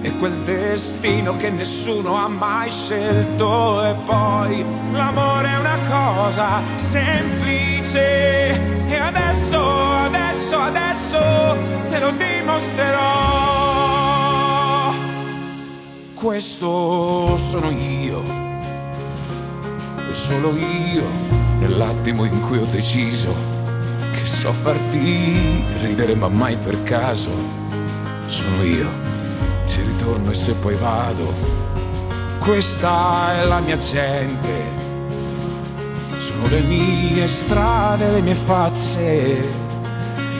[0.00, 3.84] e quel destino che nessuno ha mai scelto.
[3.84, 8.50] E poi l'amore è una cosa semplice
[8.86, 11.18] e adesso, adesso, adesso
[11.90, 14.01] te lo dimostrerò.
[16.22, 18.22] Questo sono io,
[20.08, 21.02] e solo io,
[21.58, 23.34] nell'attimo in cui ho deciso
[24.12, 27.32] che so farti ridere ma mai per caso.
[28.26, 28.88] Sono io,
[29.64, 31.26] se ritorno e se poi vado,
[32.38, 34.52] questa è la mia gente.
[36.18, 39.44] Sono le mie strade, le mie facce,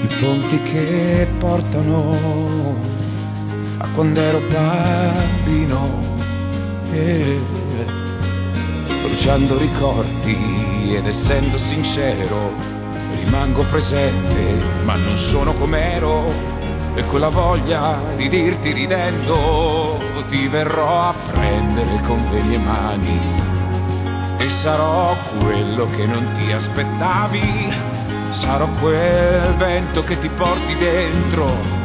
[0.00, 2.91] i ponti che portano
[3.82, 6.10] a quando ero bambino.
[6.92, 7.40] eh,
[9.02, 12.52] bruciando ricordi ed essendo sincero,
[13.24, 16.50] rimango presente, ma non sono com'ero.
[16.94, 23.20] E quella voglia di dirti ridendo, ti verrò a prendere con le mie mani
[24.38, 27.90] e sarò quello che non ti aspettavi.
[28.28, 31.81] Sarò quel vento che ti porti dentro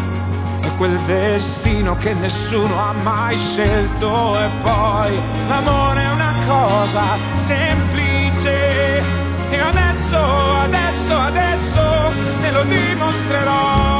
[0.78, 4.40] quel destino che nessuno ha mai scelto.
[4.40, 5.20] E poi
[5.50, 7.04] l'amore è una cosa
[7.34, 9.04] semplice.
[9.50, 12.12] E adesso, adesso, adesso
[12.42, 13.96] te lo dimostrerò.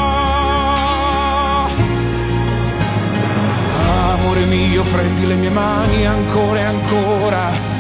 [4.14, 7.77] Amore mio, prendi le mie mani ancora e ancora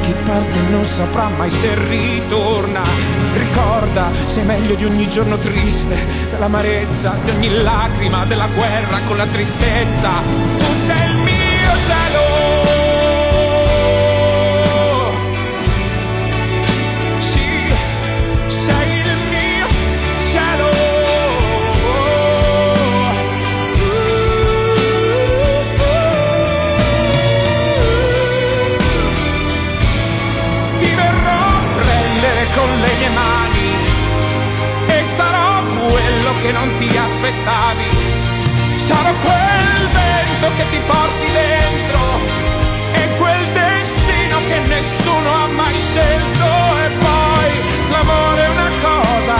[0.00, 2.82] chi parte non saprà mai se ritorna.
[3.34, 5.96] Ricorda, sei meglio di ogni giorno triste,
[6.30, 10.10] dell'amarezza, di ogni lacrima, della guerra con la tristezza.
[10.58, 12.29] Tu sei il mio cielo.
[33.00, 33.70] Mie mani
[34.86, 37.88] e sarò quello che non ti aspettavi.
[38.76, 42.00] Sarò quel vento che ti porti dentro
[42.92, 46.48] e quel destino che nessuno ha mai scelto.
[46.84, 47.50] E poi
[47.90, 49.36] l'amore è una cosa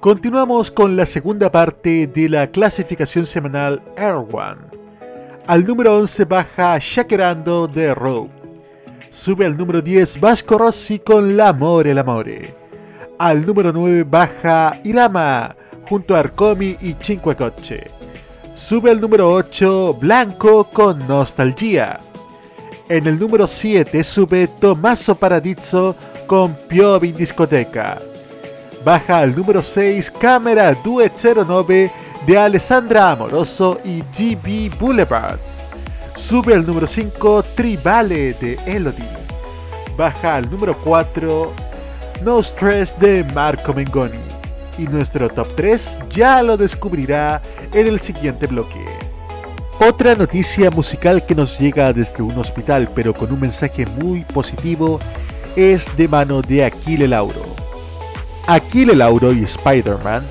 [0.00, 4.62] Continuamos con la segunda parte de la clasificación semanal Air One.
[5.46, 8.28] Al número 11 baja Shakerando de Row.
[9.10, 12.61] Sube al número 10 Vasco Rossi con L'amore l'amore.
[13.22, 15.54] Al número 9 baja Irama
[15.88, 17.86] junto a Arcomi y Cinque Coche.
[18.52, 22.00] Sube al número 8 Blanco con Nostalgia.
[22.88, 25.94] En el número 7 sube Tommaso Paradiso
[26.26, 28.00] con Piovi Discoteca.
[28.84, 31.92] Baja al número 6 Cámara 209
[32.26, 35.38] de Alessandra Amoroso y GB Boulevard.
[36.16, 39.06] Sube al número 5 Tribale de Elodie.
[39.96, 41.71] Baja al número 4
[42.24, 44.18] No Stress de Marco Mengoni.
[44.78, 47.42] Y nuestro top 3 ya lo descubrirá
[47.72, 48.84] en el siguiente bloque.
[49.80, 55.00] Otra noticia musical que nos llega desde un hospital pero con un mensaje muy positivo
[55.56, 57.42] es de mano de Aquile Lauro.
[58.46, 60.24] Aquile Lauro y Spider-Man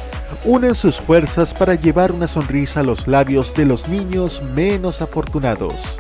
[0.46, 6.00] unen sus fuerzas para llevar una sonrisa a los labios de los niños menos afortunados.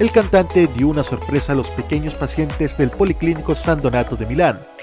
[0.00, 4.73] El cantante dio una sorpresa a los pequeños pacientes del Policlínico San Donato de Milán.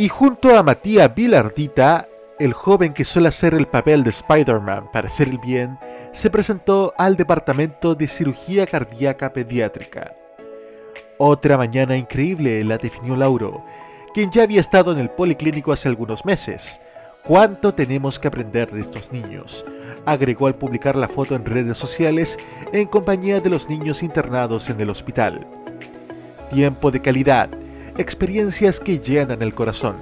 [0.00, 2.06] Y junto a Matías Vilardita,
[2.38, 5.76] el joven que suele hacer el papel de Spider-Man para hacer el bien,
[6.12, 10.14] se presentó al Departamento de Cirugía Cardíaca Pediátrica.
[11.18, 13.64] Otra mañana increíble la definió Lauro,
[14.14, 16.80] quien ya había estado en el policlínico hace algunos meses.
[17.24, 19.64] ¿Cuánto tenemos que aprender de estos niños?
[20.06, 22.38] Agregó al publicar la foto en redes sociales
[22.72, 25.44] en compañía de los niños internados en el hospital.
[26.52, 27.50] Tiempo de calidad,
[27.98, 29.96] experiencias que llenan el corazón,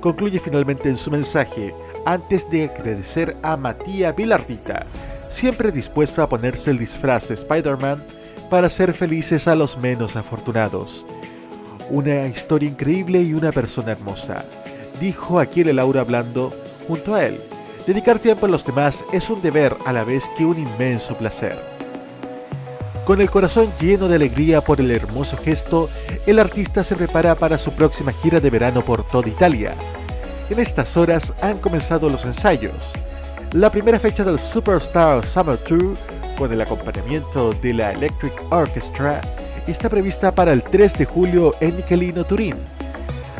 [0.00, 1.74] concluye finalmente en su mensaje,
[2.06, 4.86] antes de agradecer a Matías Vilardita,
[5.30, 8.02] siempre dispuesto a ponerse el disfraz de Spider-Man
[8.50, 11.06] para hacer felices a los menos afortunados.
[11.88, 14.44] Una historia increíble y una persona hermosa,
[15.00, 16.52] dijo Aquile Laura hablando
[16.86, 17.40] junto a él.
[17.86, 21.69] Dedicar tiempo a los demás es un deber a la vez que un inmenso placer.
[23.10, 25.90] Con el corazón lleno de alegría por el hermoso gesto,
[26.26, 29.74] el artista se prepara para su próxima gira de verano por toda Italia.
[30.48, 32.92] En estas horas han comenzado los ensayos.
[33.52, 35.96] La primera fecha del Superstar Summer Tour,
[36.38, 39.20] con el acompañamiento de la Electric Orchestra,
[39.66, 42.54] está prevista para el 3 de julio en Michelino, Turín.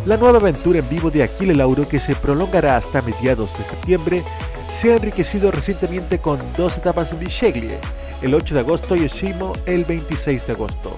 [0.05, 4.25] La nueva aventura en vivo de Aquile Lauro, que se prolongará hasta mediados de septiembre,
[4.73, 7.79] se ha enriquecido recientemente con dos etapas en Bisceglie,
[8.23, 10.95] el 8 de agosto y Oshimo el 26 de agosto.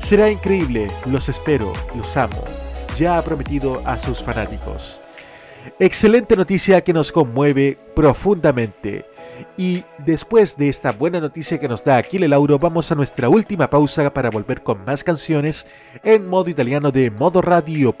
[0.00, 2.42] Será increíble, los espero, los amo,
[2.98, 5.00] ya ha prometido a sus fanáticos.
[5.78, 9.04] Excelente noticia que nos conmueve profundamente.
[9.56, 13.68] Y después de esta buena noticia que nos da Aquile Lauro, vamos a nuestra última
[13.68, 15.66] pausa para volver con más canciones
[16.02, 18.00] en modo italiano de modoradio.cl.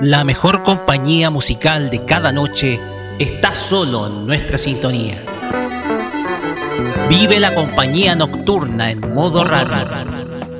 [0.00, 2.78] La mejor compañía musical de cada noche
[3.18, 5.20] está solo en nuestra sintonía.
[7.08, 9.74] Vive la compañía nocturna en modo radio.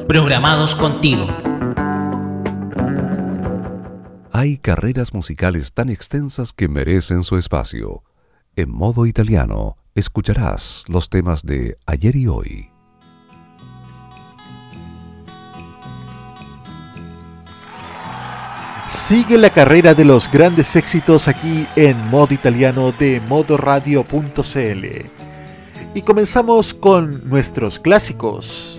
[0.08, 1.28] Programados contigo.
[4.32, 8.02] Hay carreras musicales tan extensas que merecen su espacio.
[8.56, 12.67] En modo italiano, escucharás los temas de ayer y hoy.
[18.88, 24.86] Sigue la carrera de los grandes éxitos aquí en modo italiano de modoradio.cl.
[25.92, 28.78] Y comenzamos con nuestros clásicos.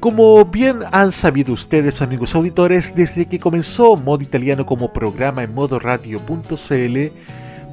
[0.00, 5.52] Como bien han sabido ustedes, amigos auditores, desde que comenzó Modo Italiano como programa en
[5.52, 6.98] modoradio.cl,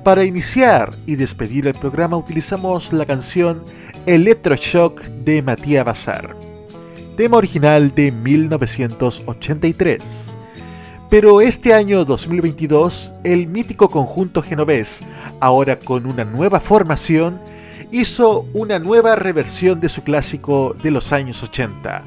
[0.03, 3.63] para iniciar y despedir el programa utilizamos la canción
[4.05, 6.35] Electroshock de Matías Bazar,
[7.15, 10.32] tema original de 1983.
[11.13, 15.01] Pero este año 2022, el mítico conjunto genovés,
[15.39, 17.39] ahora con una nueva formación,
[17.91, 22.01] hizo una nueva reversión de su clásico de los años 80.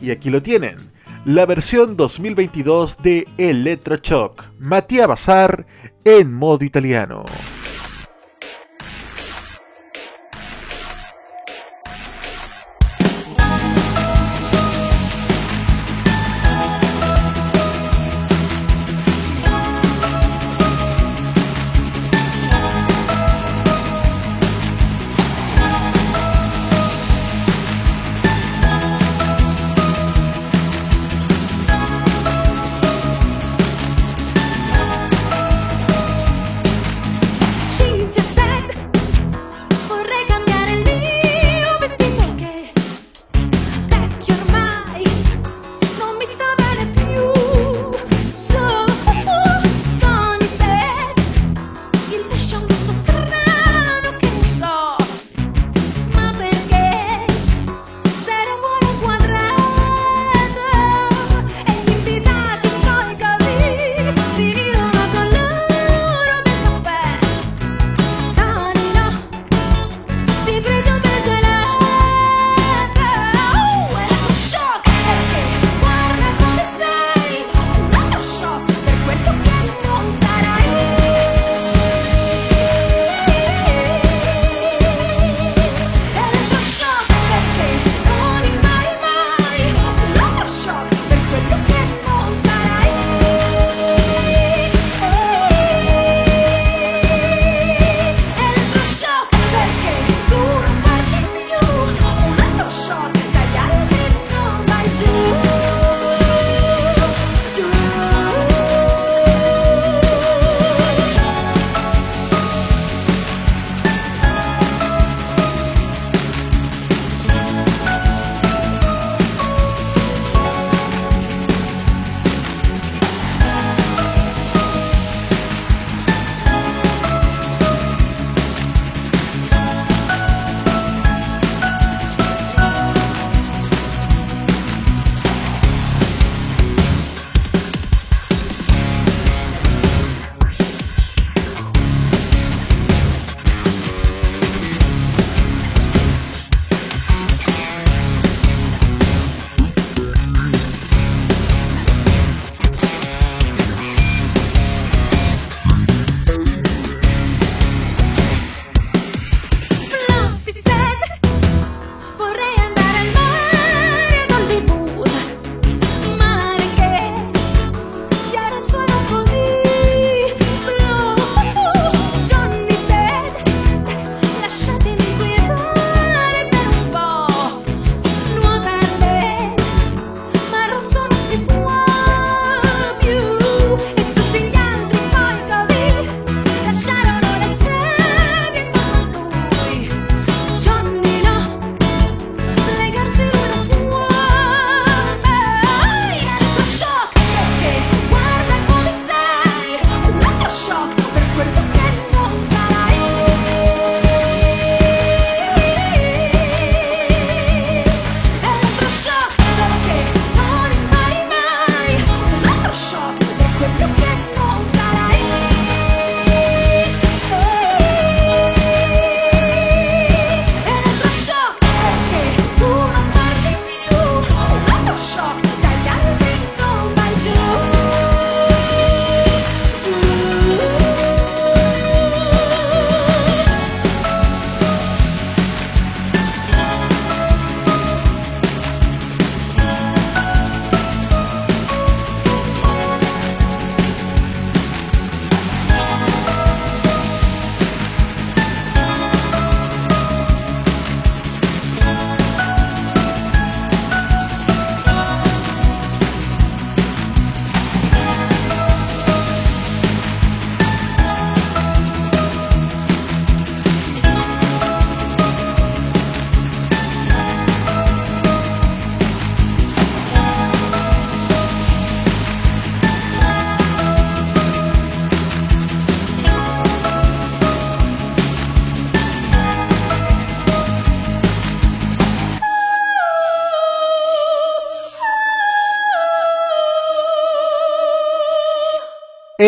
[0.00, 0.78] Y aquí lo tienen,
[1.26, 5.66] la versión 2022 de Electroshock, Matías Bazar
[6.06, 7.26] en modo italiano.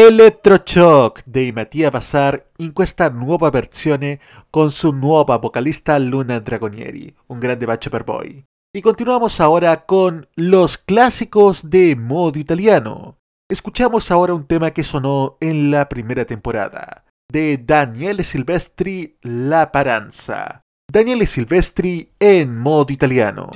[0.04, 4.18] Electroshock dei Mattia Bazar in questa nuova versione
[4.50, 7.14] con su nuova vocalista Luna Dragonieri.
[7.26, 7.88] Un grande bacio.
[8.76, 13.18] Y continuamos ahora con los clásicos de modo italiano.
[13.48, 20.62] Escuchamos ahora un tema que sonó en la primera temporada, de Daniele Silvestri La Paranza.
[20.90, 23.50] Daniele Silvestri en modo italiano.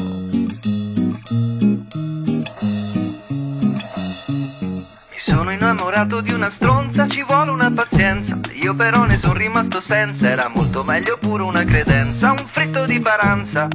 [5.37, 8.41] Sono innamorato di una stronza, ci vuole una pazienza.
[8.55, 12.31] Io però ne sono rimasto senza, era molto meglio pure una credenza.
[12.31, 13.69] Un fritto di paranza,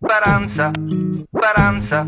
[0.00, 0.72] paranza,
[1.30, 2.02] paranza.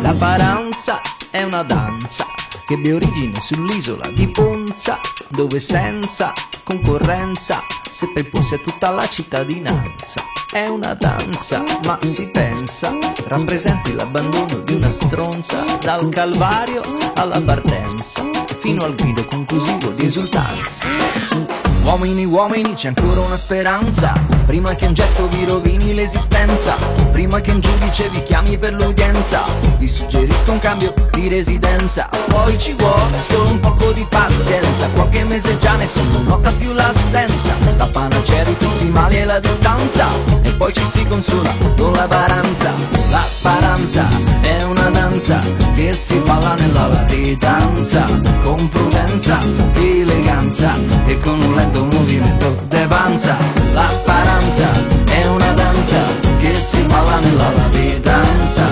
[0.00, 1.00] La paranza
[1.30, 2.35] è una danza
[2.66, 4.98] che ebbe origine sull'isola di Ponza,
[5.28, 6.32] dove senza
[6.64, 10.20] concorrenza seppe imporsi a tutta la cittadinanza.
[10.50, 12.92] È una danza, ma si pensa,
[13.26, 16.82] rappresenti l'abbandono di una stronza, dal calvario
[17.14, 18.24] alla partenza,
[18.58, 21.55] fino al grido conclusivo di esultanza.
[21.86, 24.12] Uomini, uomini, c'è ancora una speranza.
[24.44, 26.74] Prima che un gesto vi rovini l'esistenza.
[27.12, 29.44] Prima che un giudice vi chiami per l'udienza.
[29.78, 32.08] Vi suggerisco un cambio di residenza.
[32.26, 34.88] Poi ci vuole solo un poco di pazienza.
[34.94, 37.54] Qualche mese già nessuno nota più l'assenza.
[37.76, 40.08] La panacea di tutti i mali è la distanza.
[40.42, 42.72] E poi ci si consola con la paranza.
[43.10, 44.04] La paranza
[44.40, 45.40] è una danza
[45.76, 48.06] che si balla nella latitanza.
[48.42, 49.38] Con prudenza,
[49.74, 50.74] eleganza
[51.06, 53.36] e con un lento questo movimento d'avanza
[53.72, 54.66] L'apparenza
[55.04, 55.98] è una danza
[56.38, 58.64] che si balla nella labidanza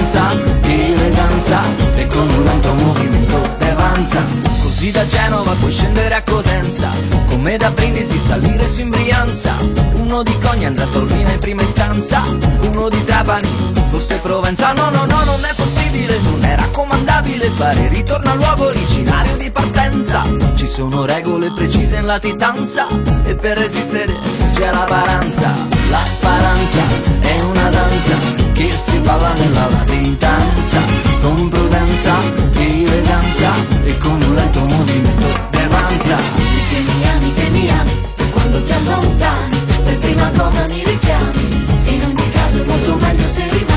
[0.00, 0.30] con prudenza,
[0.62, 1.60] eleganza
[1.94, 4.24] e con un lento movimento de panza.
[4.62, 6.88] Così da Genova puoi scendere a Cosenza
[7.26, 9.54] Come da Brindisi salire su in Brianza.
[9.96, 12.22] Uno di Cogna andrà a Torrina in prima istanza
[12.62, 13.48] Uno di Trapani,
[13.90, 14.72] forse Provenza.
[14.72, 19.50] No, no, no, non è possibile, non è raccomandabile Fare ritorno al luogo originario di
[19.50, 20.22] partenza.
[20.54, 22.86] Ci sono regole precise in latitanza
[23.24, 24.16] E per resistere
[24.54, 25.52] c'è la paranza.
[25.90, 26.80] La paranza
[27.20, 28.16] è una danza
[28.52, 30.80] che si balla nella latitanza distanza
[31.20, 32.14] con prudenza
[32.54, 33.52] e eleganza
[33.84, 37.90] e con un lento movimento d'avanza e che mi ami, che mi ami
[38.30, 41.64] quando ti allontani per prima cosa mi richiami.
[41.84, 43.69] In ogni caso è molto meglio se richiami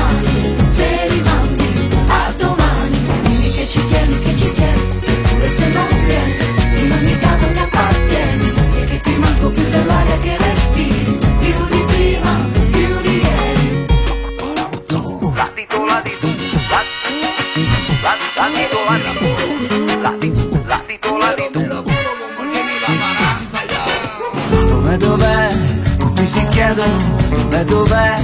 [26.24, 28.14] Tutti si chiedono dov'è, dov'è?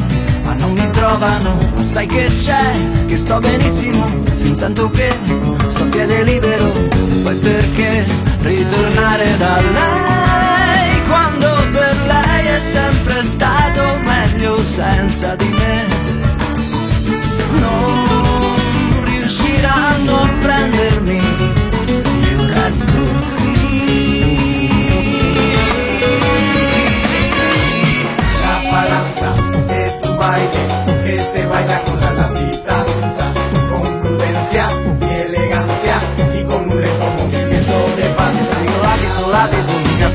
[0.42, 3.04] Ma non mi trovano, ma sai che c'è?
[3.06, 4.06] Che sto benissimo,
[4.38, 5.14] fin tanto che
[5.66, 6.64] sto a piede libero.
[7.22, 8.06] Poi perché
[8.40, 15.86] ritornare da lei quando per lei è sempre stato meglio senza di me?
[17.58, 21.16] non riusciranno a prendermi,
[22.30, 23.39] io resto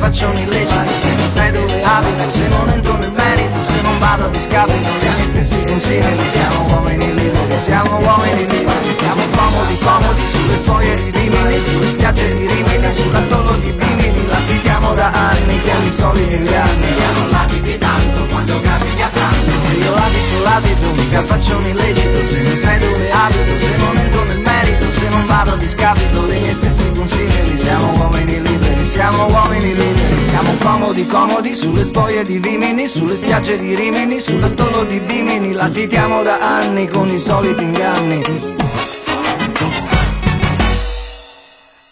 [0.05, 3.99] faccio un illecito Se non sai dove abito, se non entro nel merito Se non
[3.99, 5.04] vado a discapito
[5.43, 6.29] stessi consigli.
[6.31, 12.27] Siamo uomini liberi, siamo uomini liberi Siamo comodi, comodi sulle storie di Rimini Sulle spiagge
[12.29, 17.77] di Rimini, sull'atollo di Bimini Latitiamo da anni con i soliti inganni Ya no latiti
[17.77, 19.51] tanto cuando capiti a tanto.
[19.65, 23.97] Se io abito, l'abito, mica faccio un illecito Se non sai dove abito, se non
[23.97, 27.57] entro nel merito Se non vado a discapito dei miei stessi consigli.
[27.57, 33.57] Siamo uomini liberi, siamo uomini liberi Siamo comodi, comodi sulle spoglie di Vimini Sulle spiagge
[33.57, 35.24] di Rimini, sull'atollo di Bimini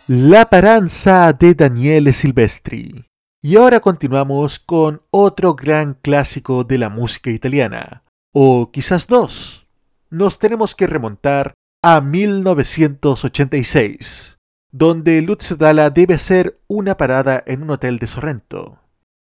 [0.08, 3.06] La Paranza de Daniele Silvestri.
[3.42, 8.04] Y ahora continuamos con otro gran clásico de la música italiana,
[8.34, 9.66] o quizás dos.
[10.10, 14.40] Nos tenemos que remontar a 1986,
[14.72, 18.80] donde Lucio Dalla debe hacer una parada en un hotel de Sorrento.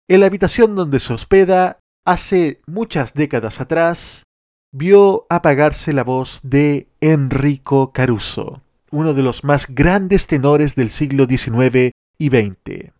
[0.08, 4.24] En la habitación donde se hospeda, hace muchas décadas atrás,
[4.72, 11.26] vio apagarse la voz de Enrico Caruso, uno de los más grandes tenores del siglo
[11.26, 12.92] XIX y XX.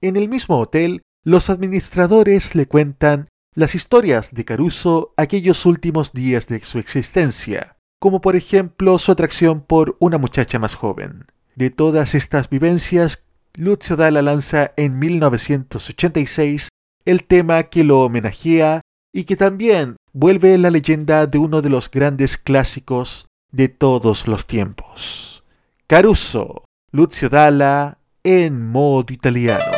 [0.00, 6.46] En el mismo hotel, los administradores le cuentan las historias de Caruso aquellos últimos días
[6.46, 11.26] de su existencia, como por ejemplo su atracción por una muchacha más joven.
[11.56, 13.24] De todas estas vivencias,
[13.54, 16.68] Lucio Dalla lanza en 1986
[17.04, 18.80] el tema que lo homenajea
[19.12, 24.46] y que también vuelve la leyenda de uno de los grandes clásicos de todos los
[24.46, 25.44] tiempos.
[25.86, 29.77] Caruso, Lucio Dalla en modo italiano.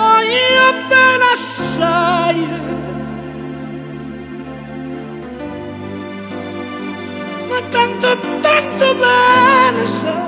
[0.00, 2.40] voglio bene assai.
[7.48, 8.08] Ma tanto
[8.40, 10.18] tanto bene sai.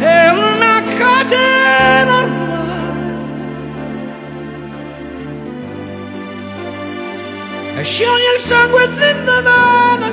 [0.00, 2.56] È una catena ormai.
[7.76, 10.12] E scioglie il sangue dentro da una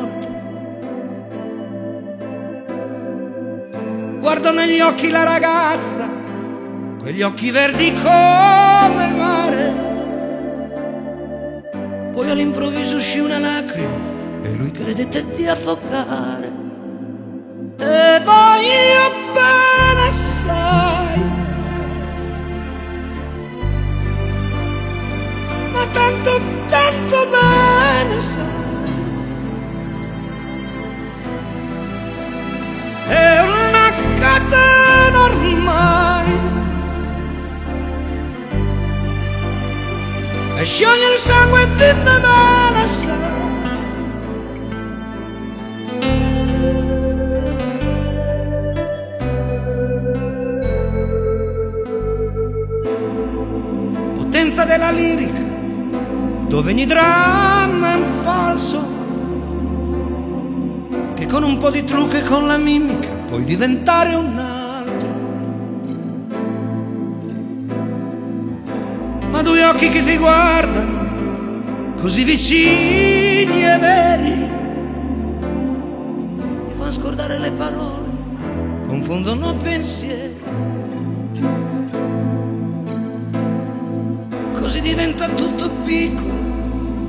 [4.33, 6.09] guardo negli occhi la ragazza,
[6.99, 9.73] quegli occhi verdi come il mare.
[12.13, 13.89] Poi all'improvviso uscì una lacrima
[14.43, 16.49] e lui credette di affogare.
[17.75, 21.21] Te voglio bene assai,
[25.73, 28.59] ma tanto, tanto bene sai.
[33.09, 33.50] È
[34.51, 36.29] catena ormai
[40.57, 42.79] e scioglie il sangue di Nadala
[54.17, 55.39] potenza della lirica
[56.47, 58.99] dove ogni dramma è un falso
[61.13, 65.09] che con un po' di trucco e con la mimica puoi diventare un altro.
[69.29, 74.49] Ma due occhi che ti guardano, così vicini e veri,
[76.67, 78.09] ti fanno scordare le parole,
[78.87, 80.35] confondono pensieri.
[84.51, 86.33] Così diventa tutto piccolo,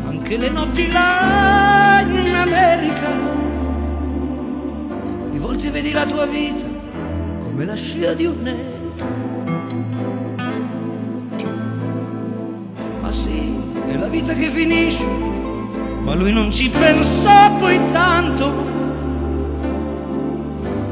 [0.07, 3.42] anche le notti là in America
[5.63, 6.67] volte vedi la tua vita
[7.39, 8.81] come la scia di un nero.
[13.01, 13.55] Ma sì,
[13.89, 15.05] è la vita che finisce,
[16.03, 18.71] ma lui non ci pensò poi tanto.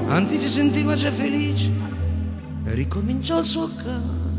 [0.06, 1.70] Anzi si sentiva già felice
[2.64, 4.29] e ricominciò il suo canto.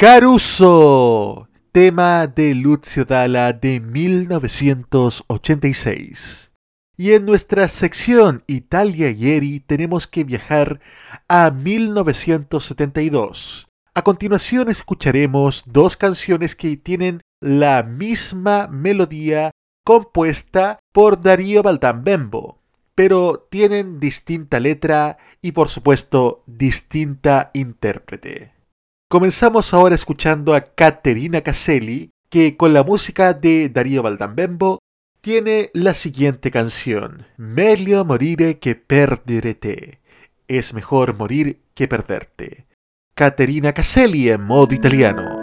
[0.00, 6.54] Caruso, tema de Lucio Dalla de 1986.
[6.96, 10.80] Y en nuestra sección Italia Ieri tenemos que viajar
[11.28, 13.68] a 1972.
[13.92, 19.50] A continuación escucharemos dos canciones que tienen la misma melodía
[19.84, 22.62] compuesta por Darío Baldambembo,
[22.94, 28.59] pero tienen distinta letra y por supuesto distinta intérprete.
[29.10, 34.78] Comenzamos ahora escuchando a Caterina Caselli, que con la música de Darío Valdambembo
[35.20, 39.98] tiene la siguiente canción: Meglio morire que perderete.
[40.46, 42.68] Es mejor morir que perderte.
[43.16, 45.39] Caterina Caselli en modo italiano.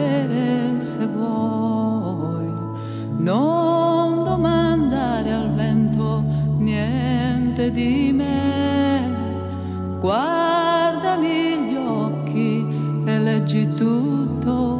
[0.00, 2.48] volere se vuoi.
[3.18, 6.24] Non domandare al vento
[6.58, 9.18] niente di me.
[10.00, 12.66] Guardami gli occhi
[13.04, 14.79] e leggi tutto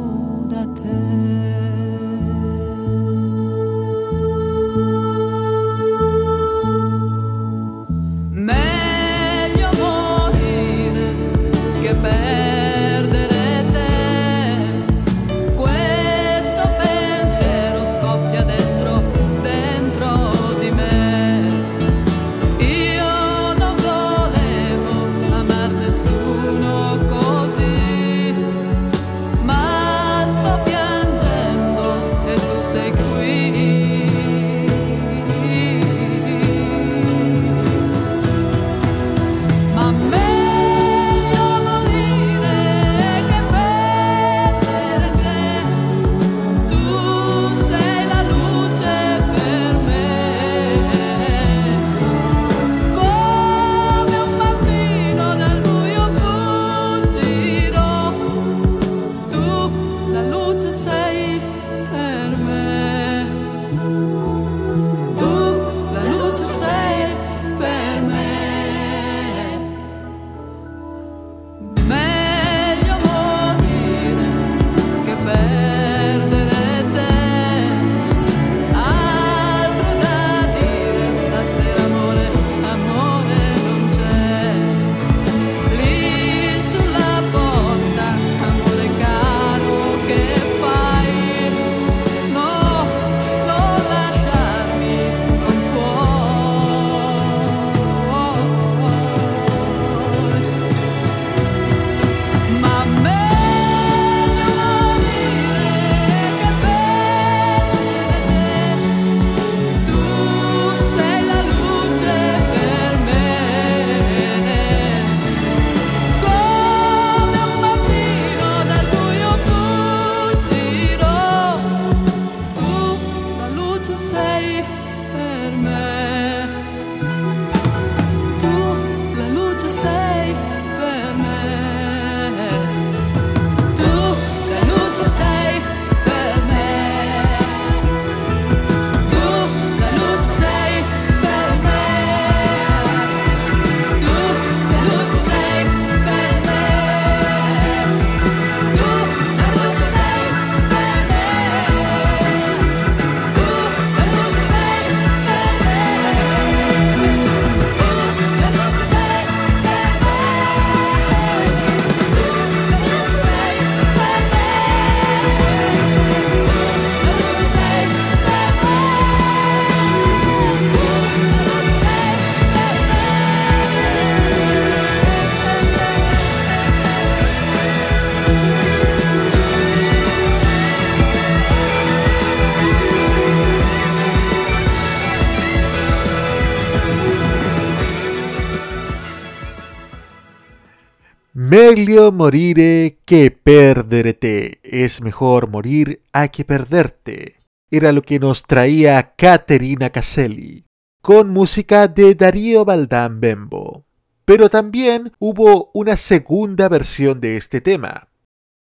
[191.51, 194.61] Meglio morire que perderete.
[194.63, 197.39] Es mejor morir a que perderte.
[197.69, 200.63] Era lo que nos traía Caterina Caselli,
[201.01, 203.83] con música de Darío Valdán Bembo.
[204.23, 208.07] Pero también hubo una segunda versión de este tema,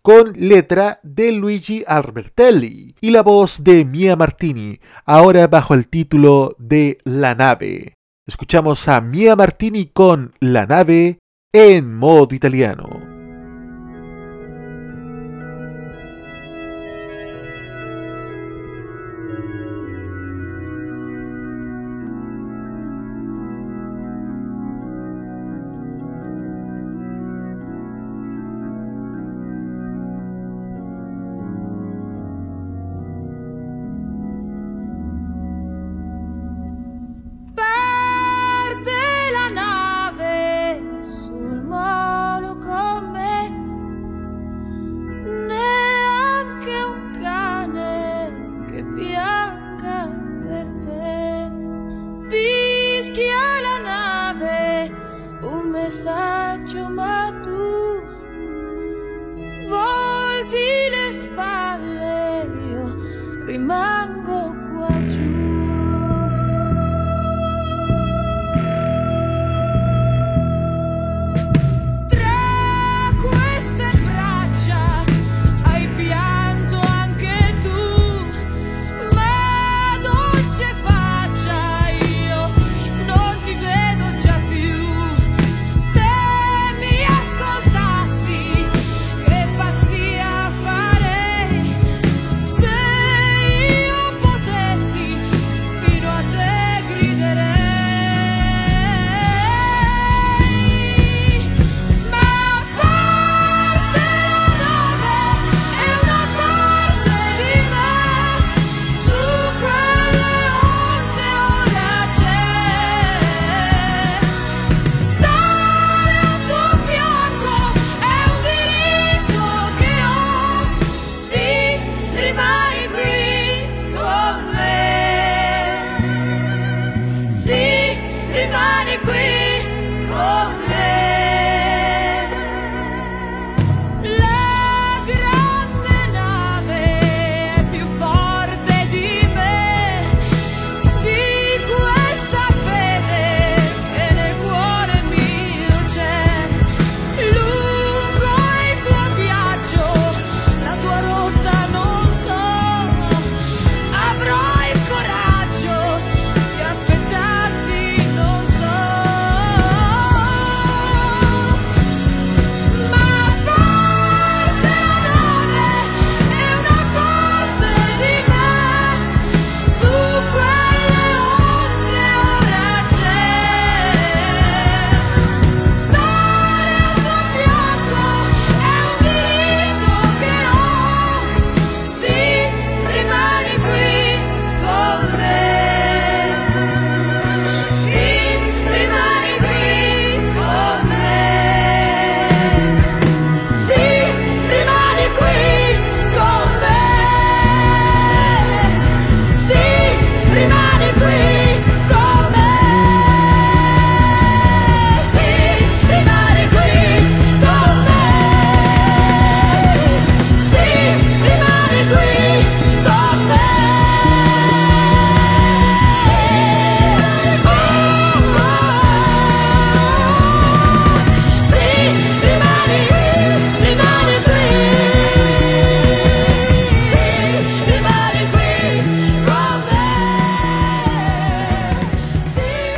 [0.02, 6.58] con letra de Luigi Albertelli y la voz de Mia Martini, ahora bajo el título
[6.60, 7.94] de La nave.
[8.28, 11.20] Escuchamos a Mia Martini con La nave
[11.56, 13.13] en modo italiano.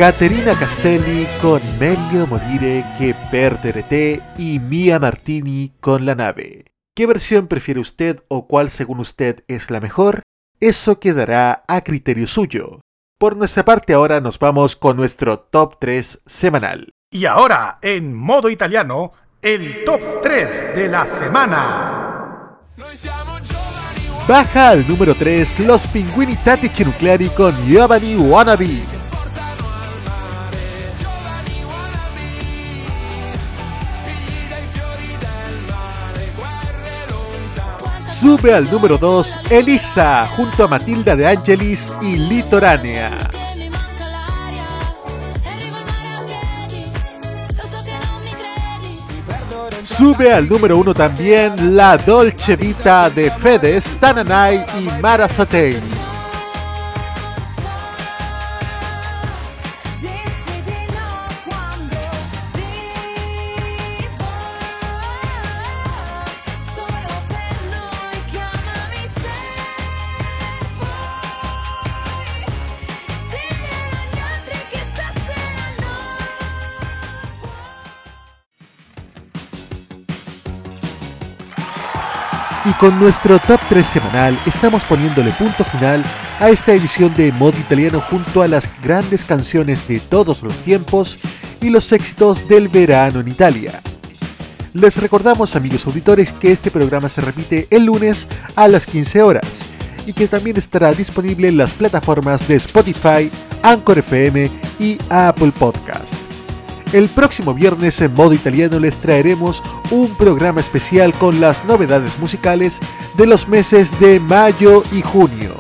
[0.05, 6.65] Caterina Caselli con Meglio morire che perdere te y Mia Martini con la nave.
[6.95, 10.21] ¿Qué versión prefiere usted o cuál según usted es la mejor?
[10.59, 12.81] Eso quedará a criterio suyo.
[13.17, 16.91] Por nuestra parte ahora nos vamos con nuestro top 3 semanal.
[17.09, 19.11] Y ahora, en modo italiano,
[19.41, 22.59] el top 3 de la semana.
[24.27, 29.04] Baja al número 3 los Pinguini Tattici Nucleari con Giovanni Wannabe.
[38.07, 43.29] Sube al número 2 Elisa junto a Matilda de Angelis y Litoránea.
[49.81, 55.94] Sube al número 1 también La Dolce Vita de Fedes, Tananay y Mara Satei.
[82.79, 86.03] Con nuestro top 3 semanal estamos poniéndole punto final
[86.39, 91.19] a esta edición de Modo Italiano junto a las grandes canciones de todos los tiempos
[91.61, 93.81] y los éxitos del verano en Italia.
[94.73, 99.65] Les recordamos amigos auditores que este programa se repite el lunes a las 15 horas
[100.05, 103.31] y que también estará disponible en las plataformas de Spotify,
[103.63, 106.24] Anchor FM y Apple Podcast.
[106.95, 109.61] El próximo viernes en modo italiano les traeremos
[109.91, 112.79] un programa especial con las novedades musicales
[113.17, 115.55] de los meses de mayo y junio.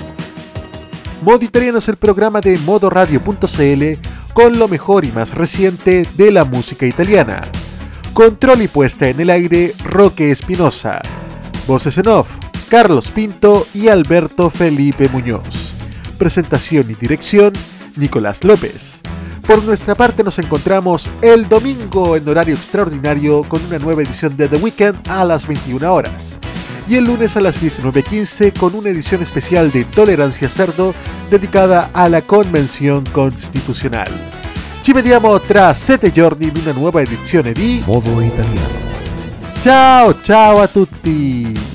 [1.23, 6.45] Modo Italiano es el programa de modoradio.cl con lo mejor y más reciente de la
[6.45, 7.41] música italiana.
[8.13, 11.01] Control y puesta en el aire, Roque Espinosa.
[11.67, 12.29] Voces en off,
[12.69, 15.73] Carlos Pinto y Alberto Felipe Muñoz.
[16.17, 17.51] Presentación y dirección,
[17.97, 19.01] Nicolás López.
[19.47, 24.47] Por nuestra parte nos encontramos el domingo en horario extraordinario con una nueva edición de
[24.47, 26.39] The Weekend a las 21 horas.
[26.87, 30.95] Y el lunes a las 19.15 con una edición especial de Tolerancia Cerdo
[31.29, 34.07] dedicada a la Convención Constitucional.
[34.81, 38.83] Ci vediamo tra sette giorni in una nuova edizione di Modo Italiano.
[39.61, 41.74] Ciao ciao a tutti!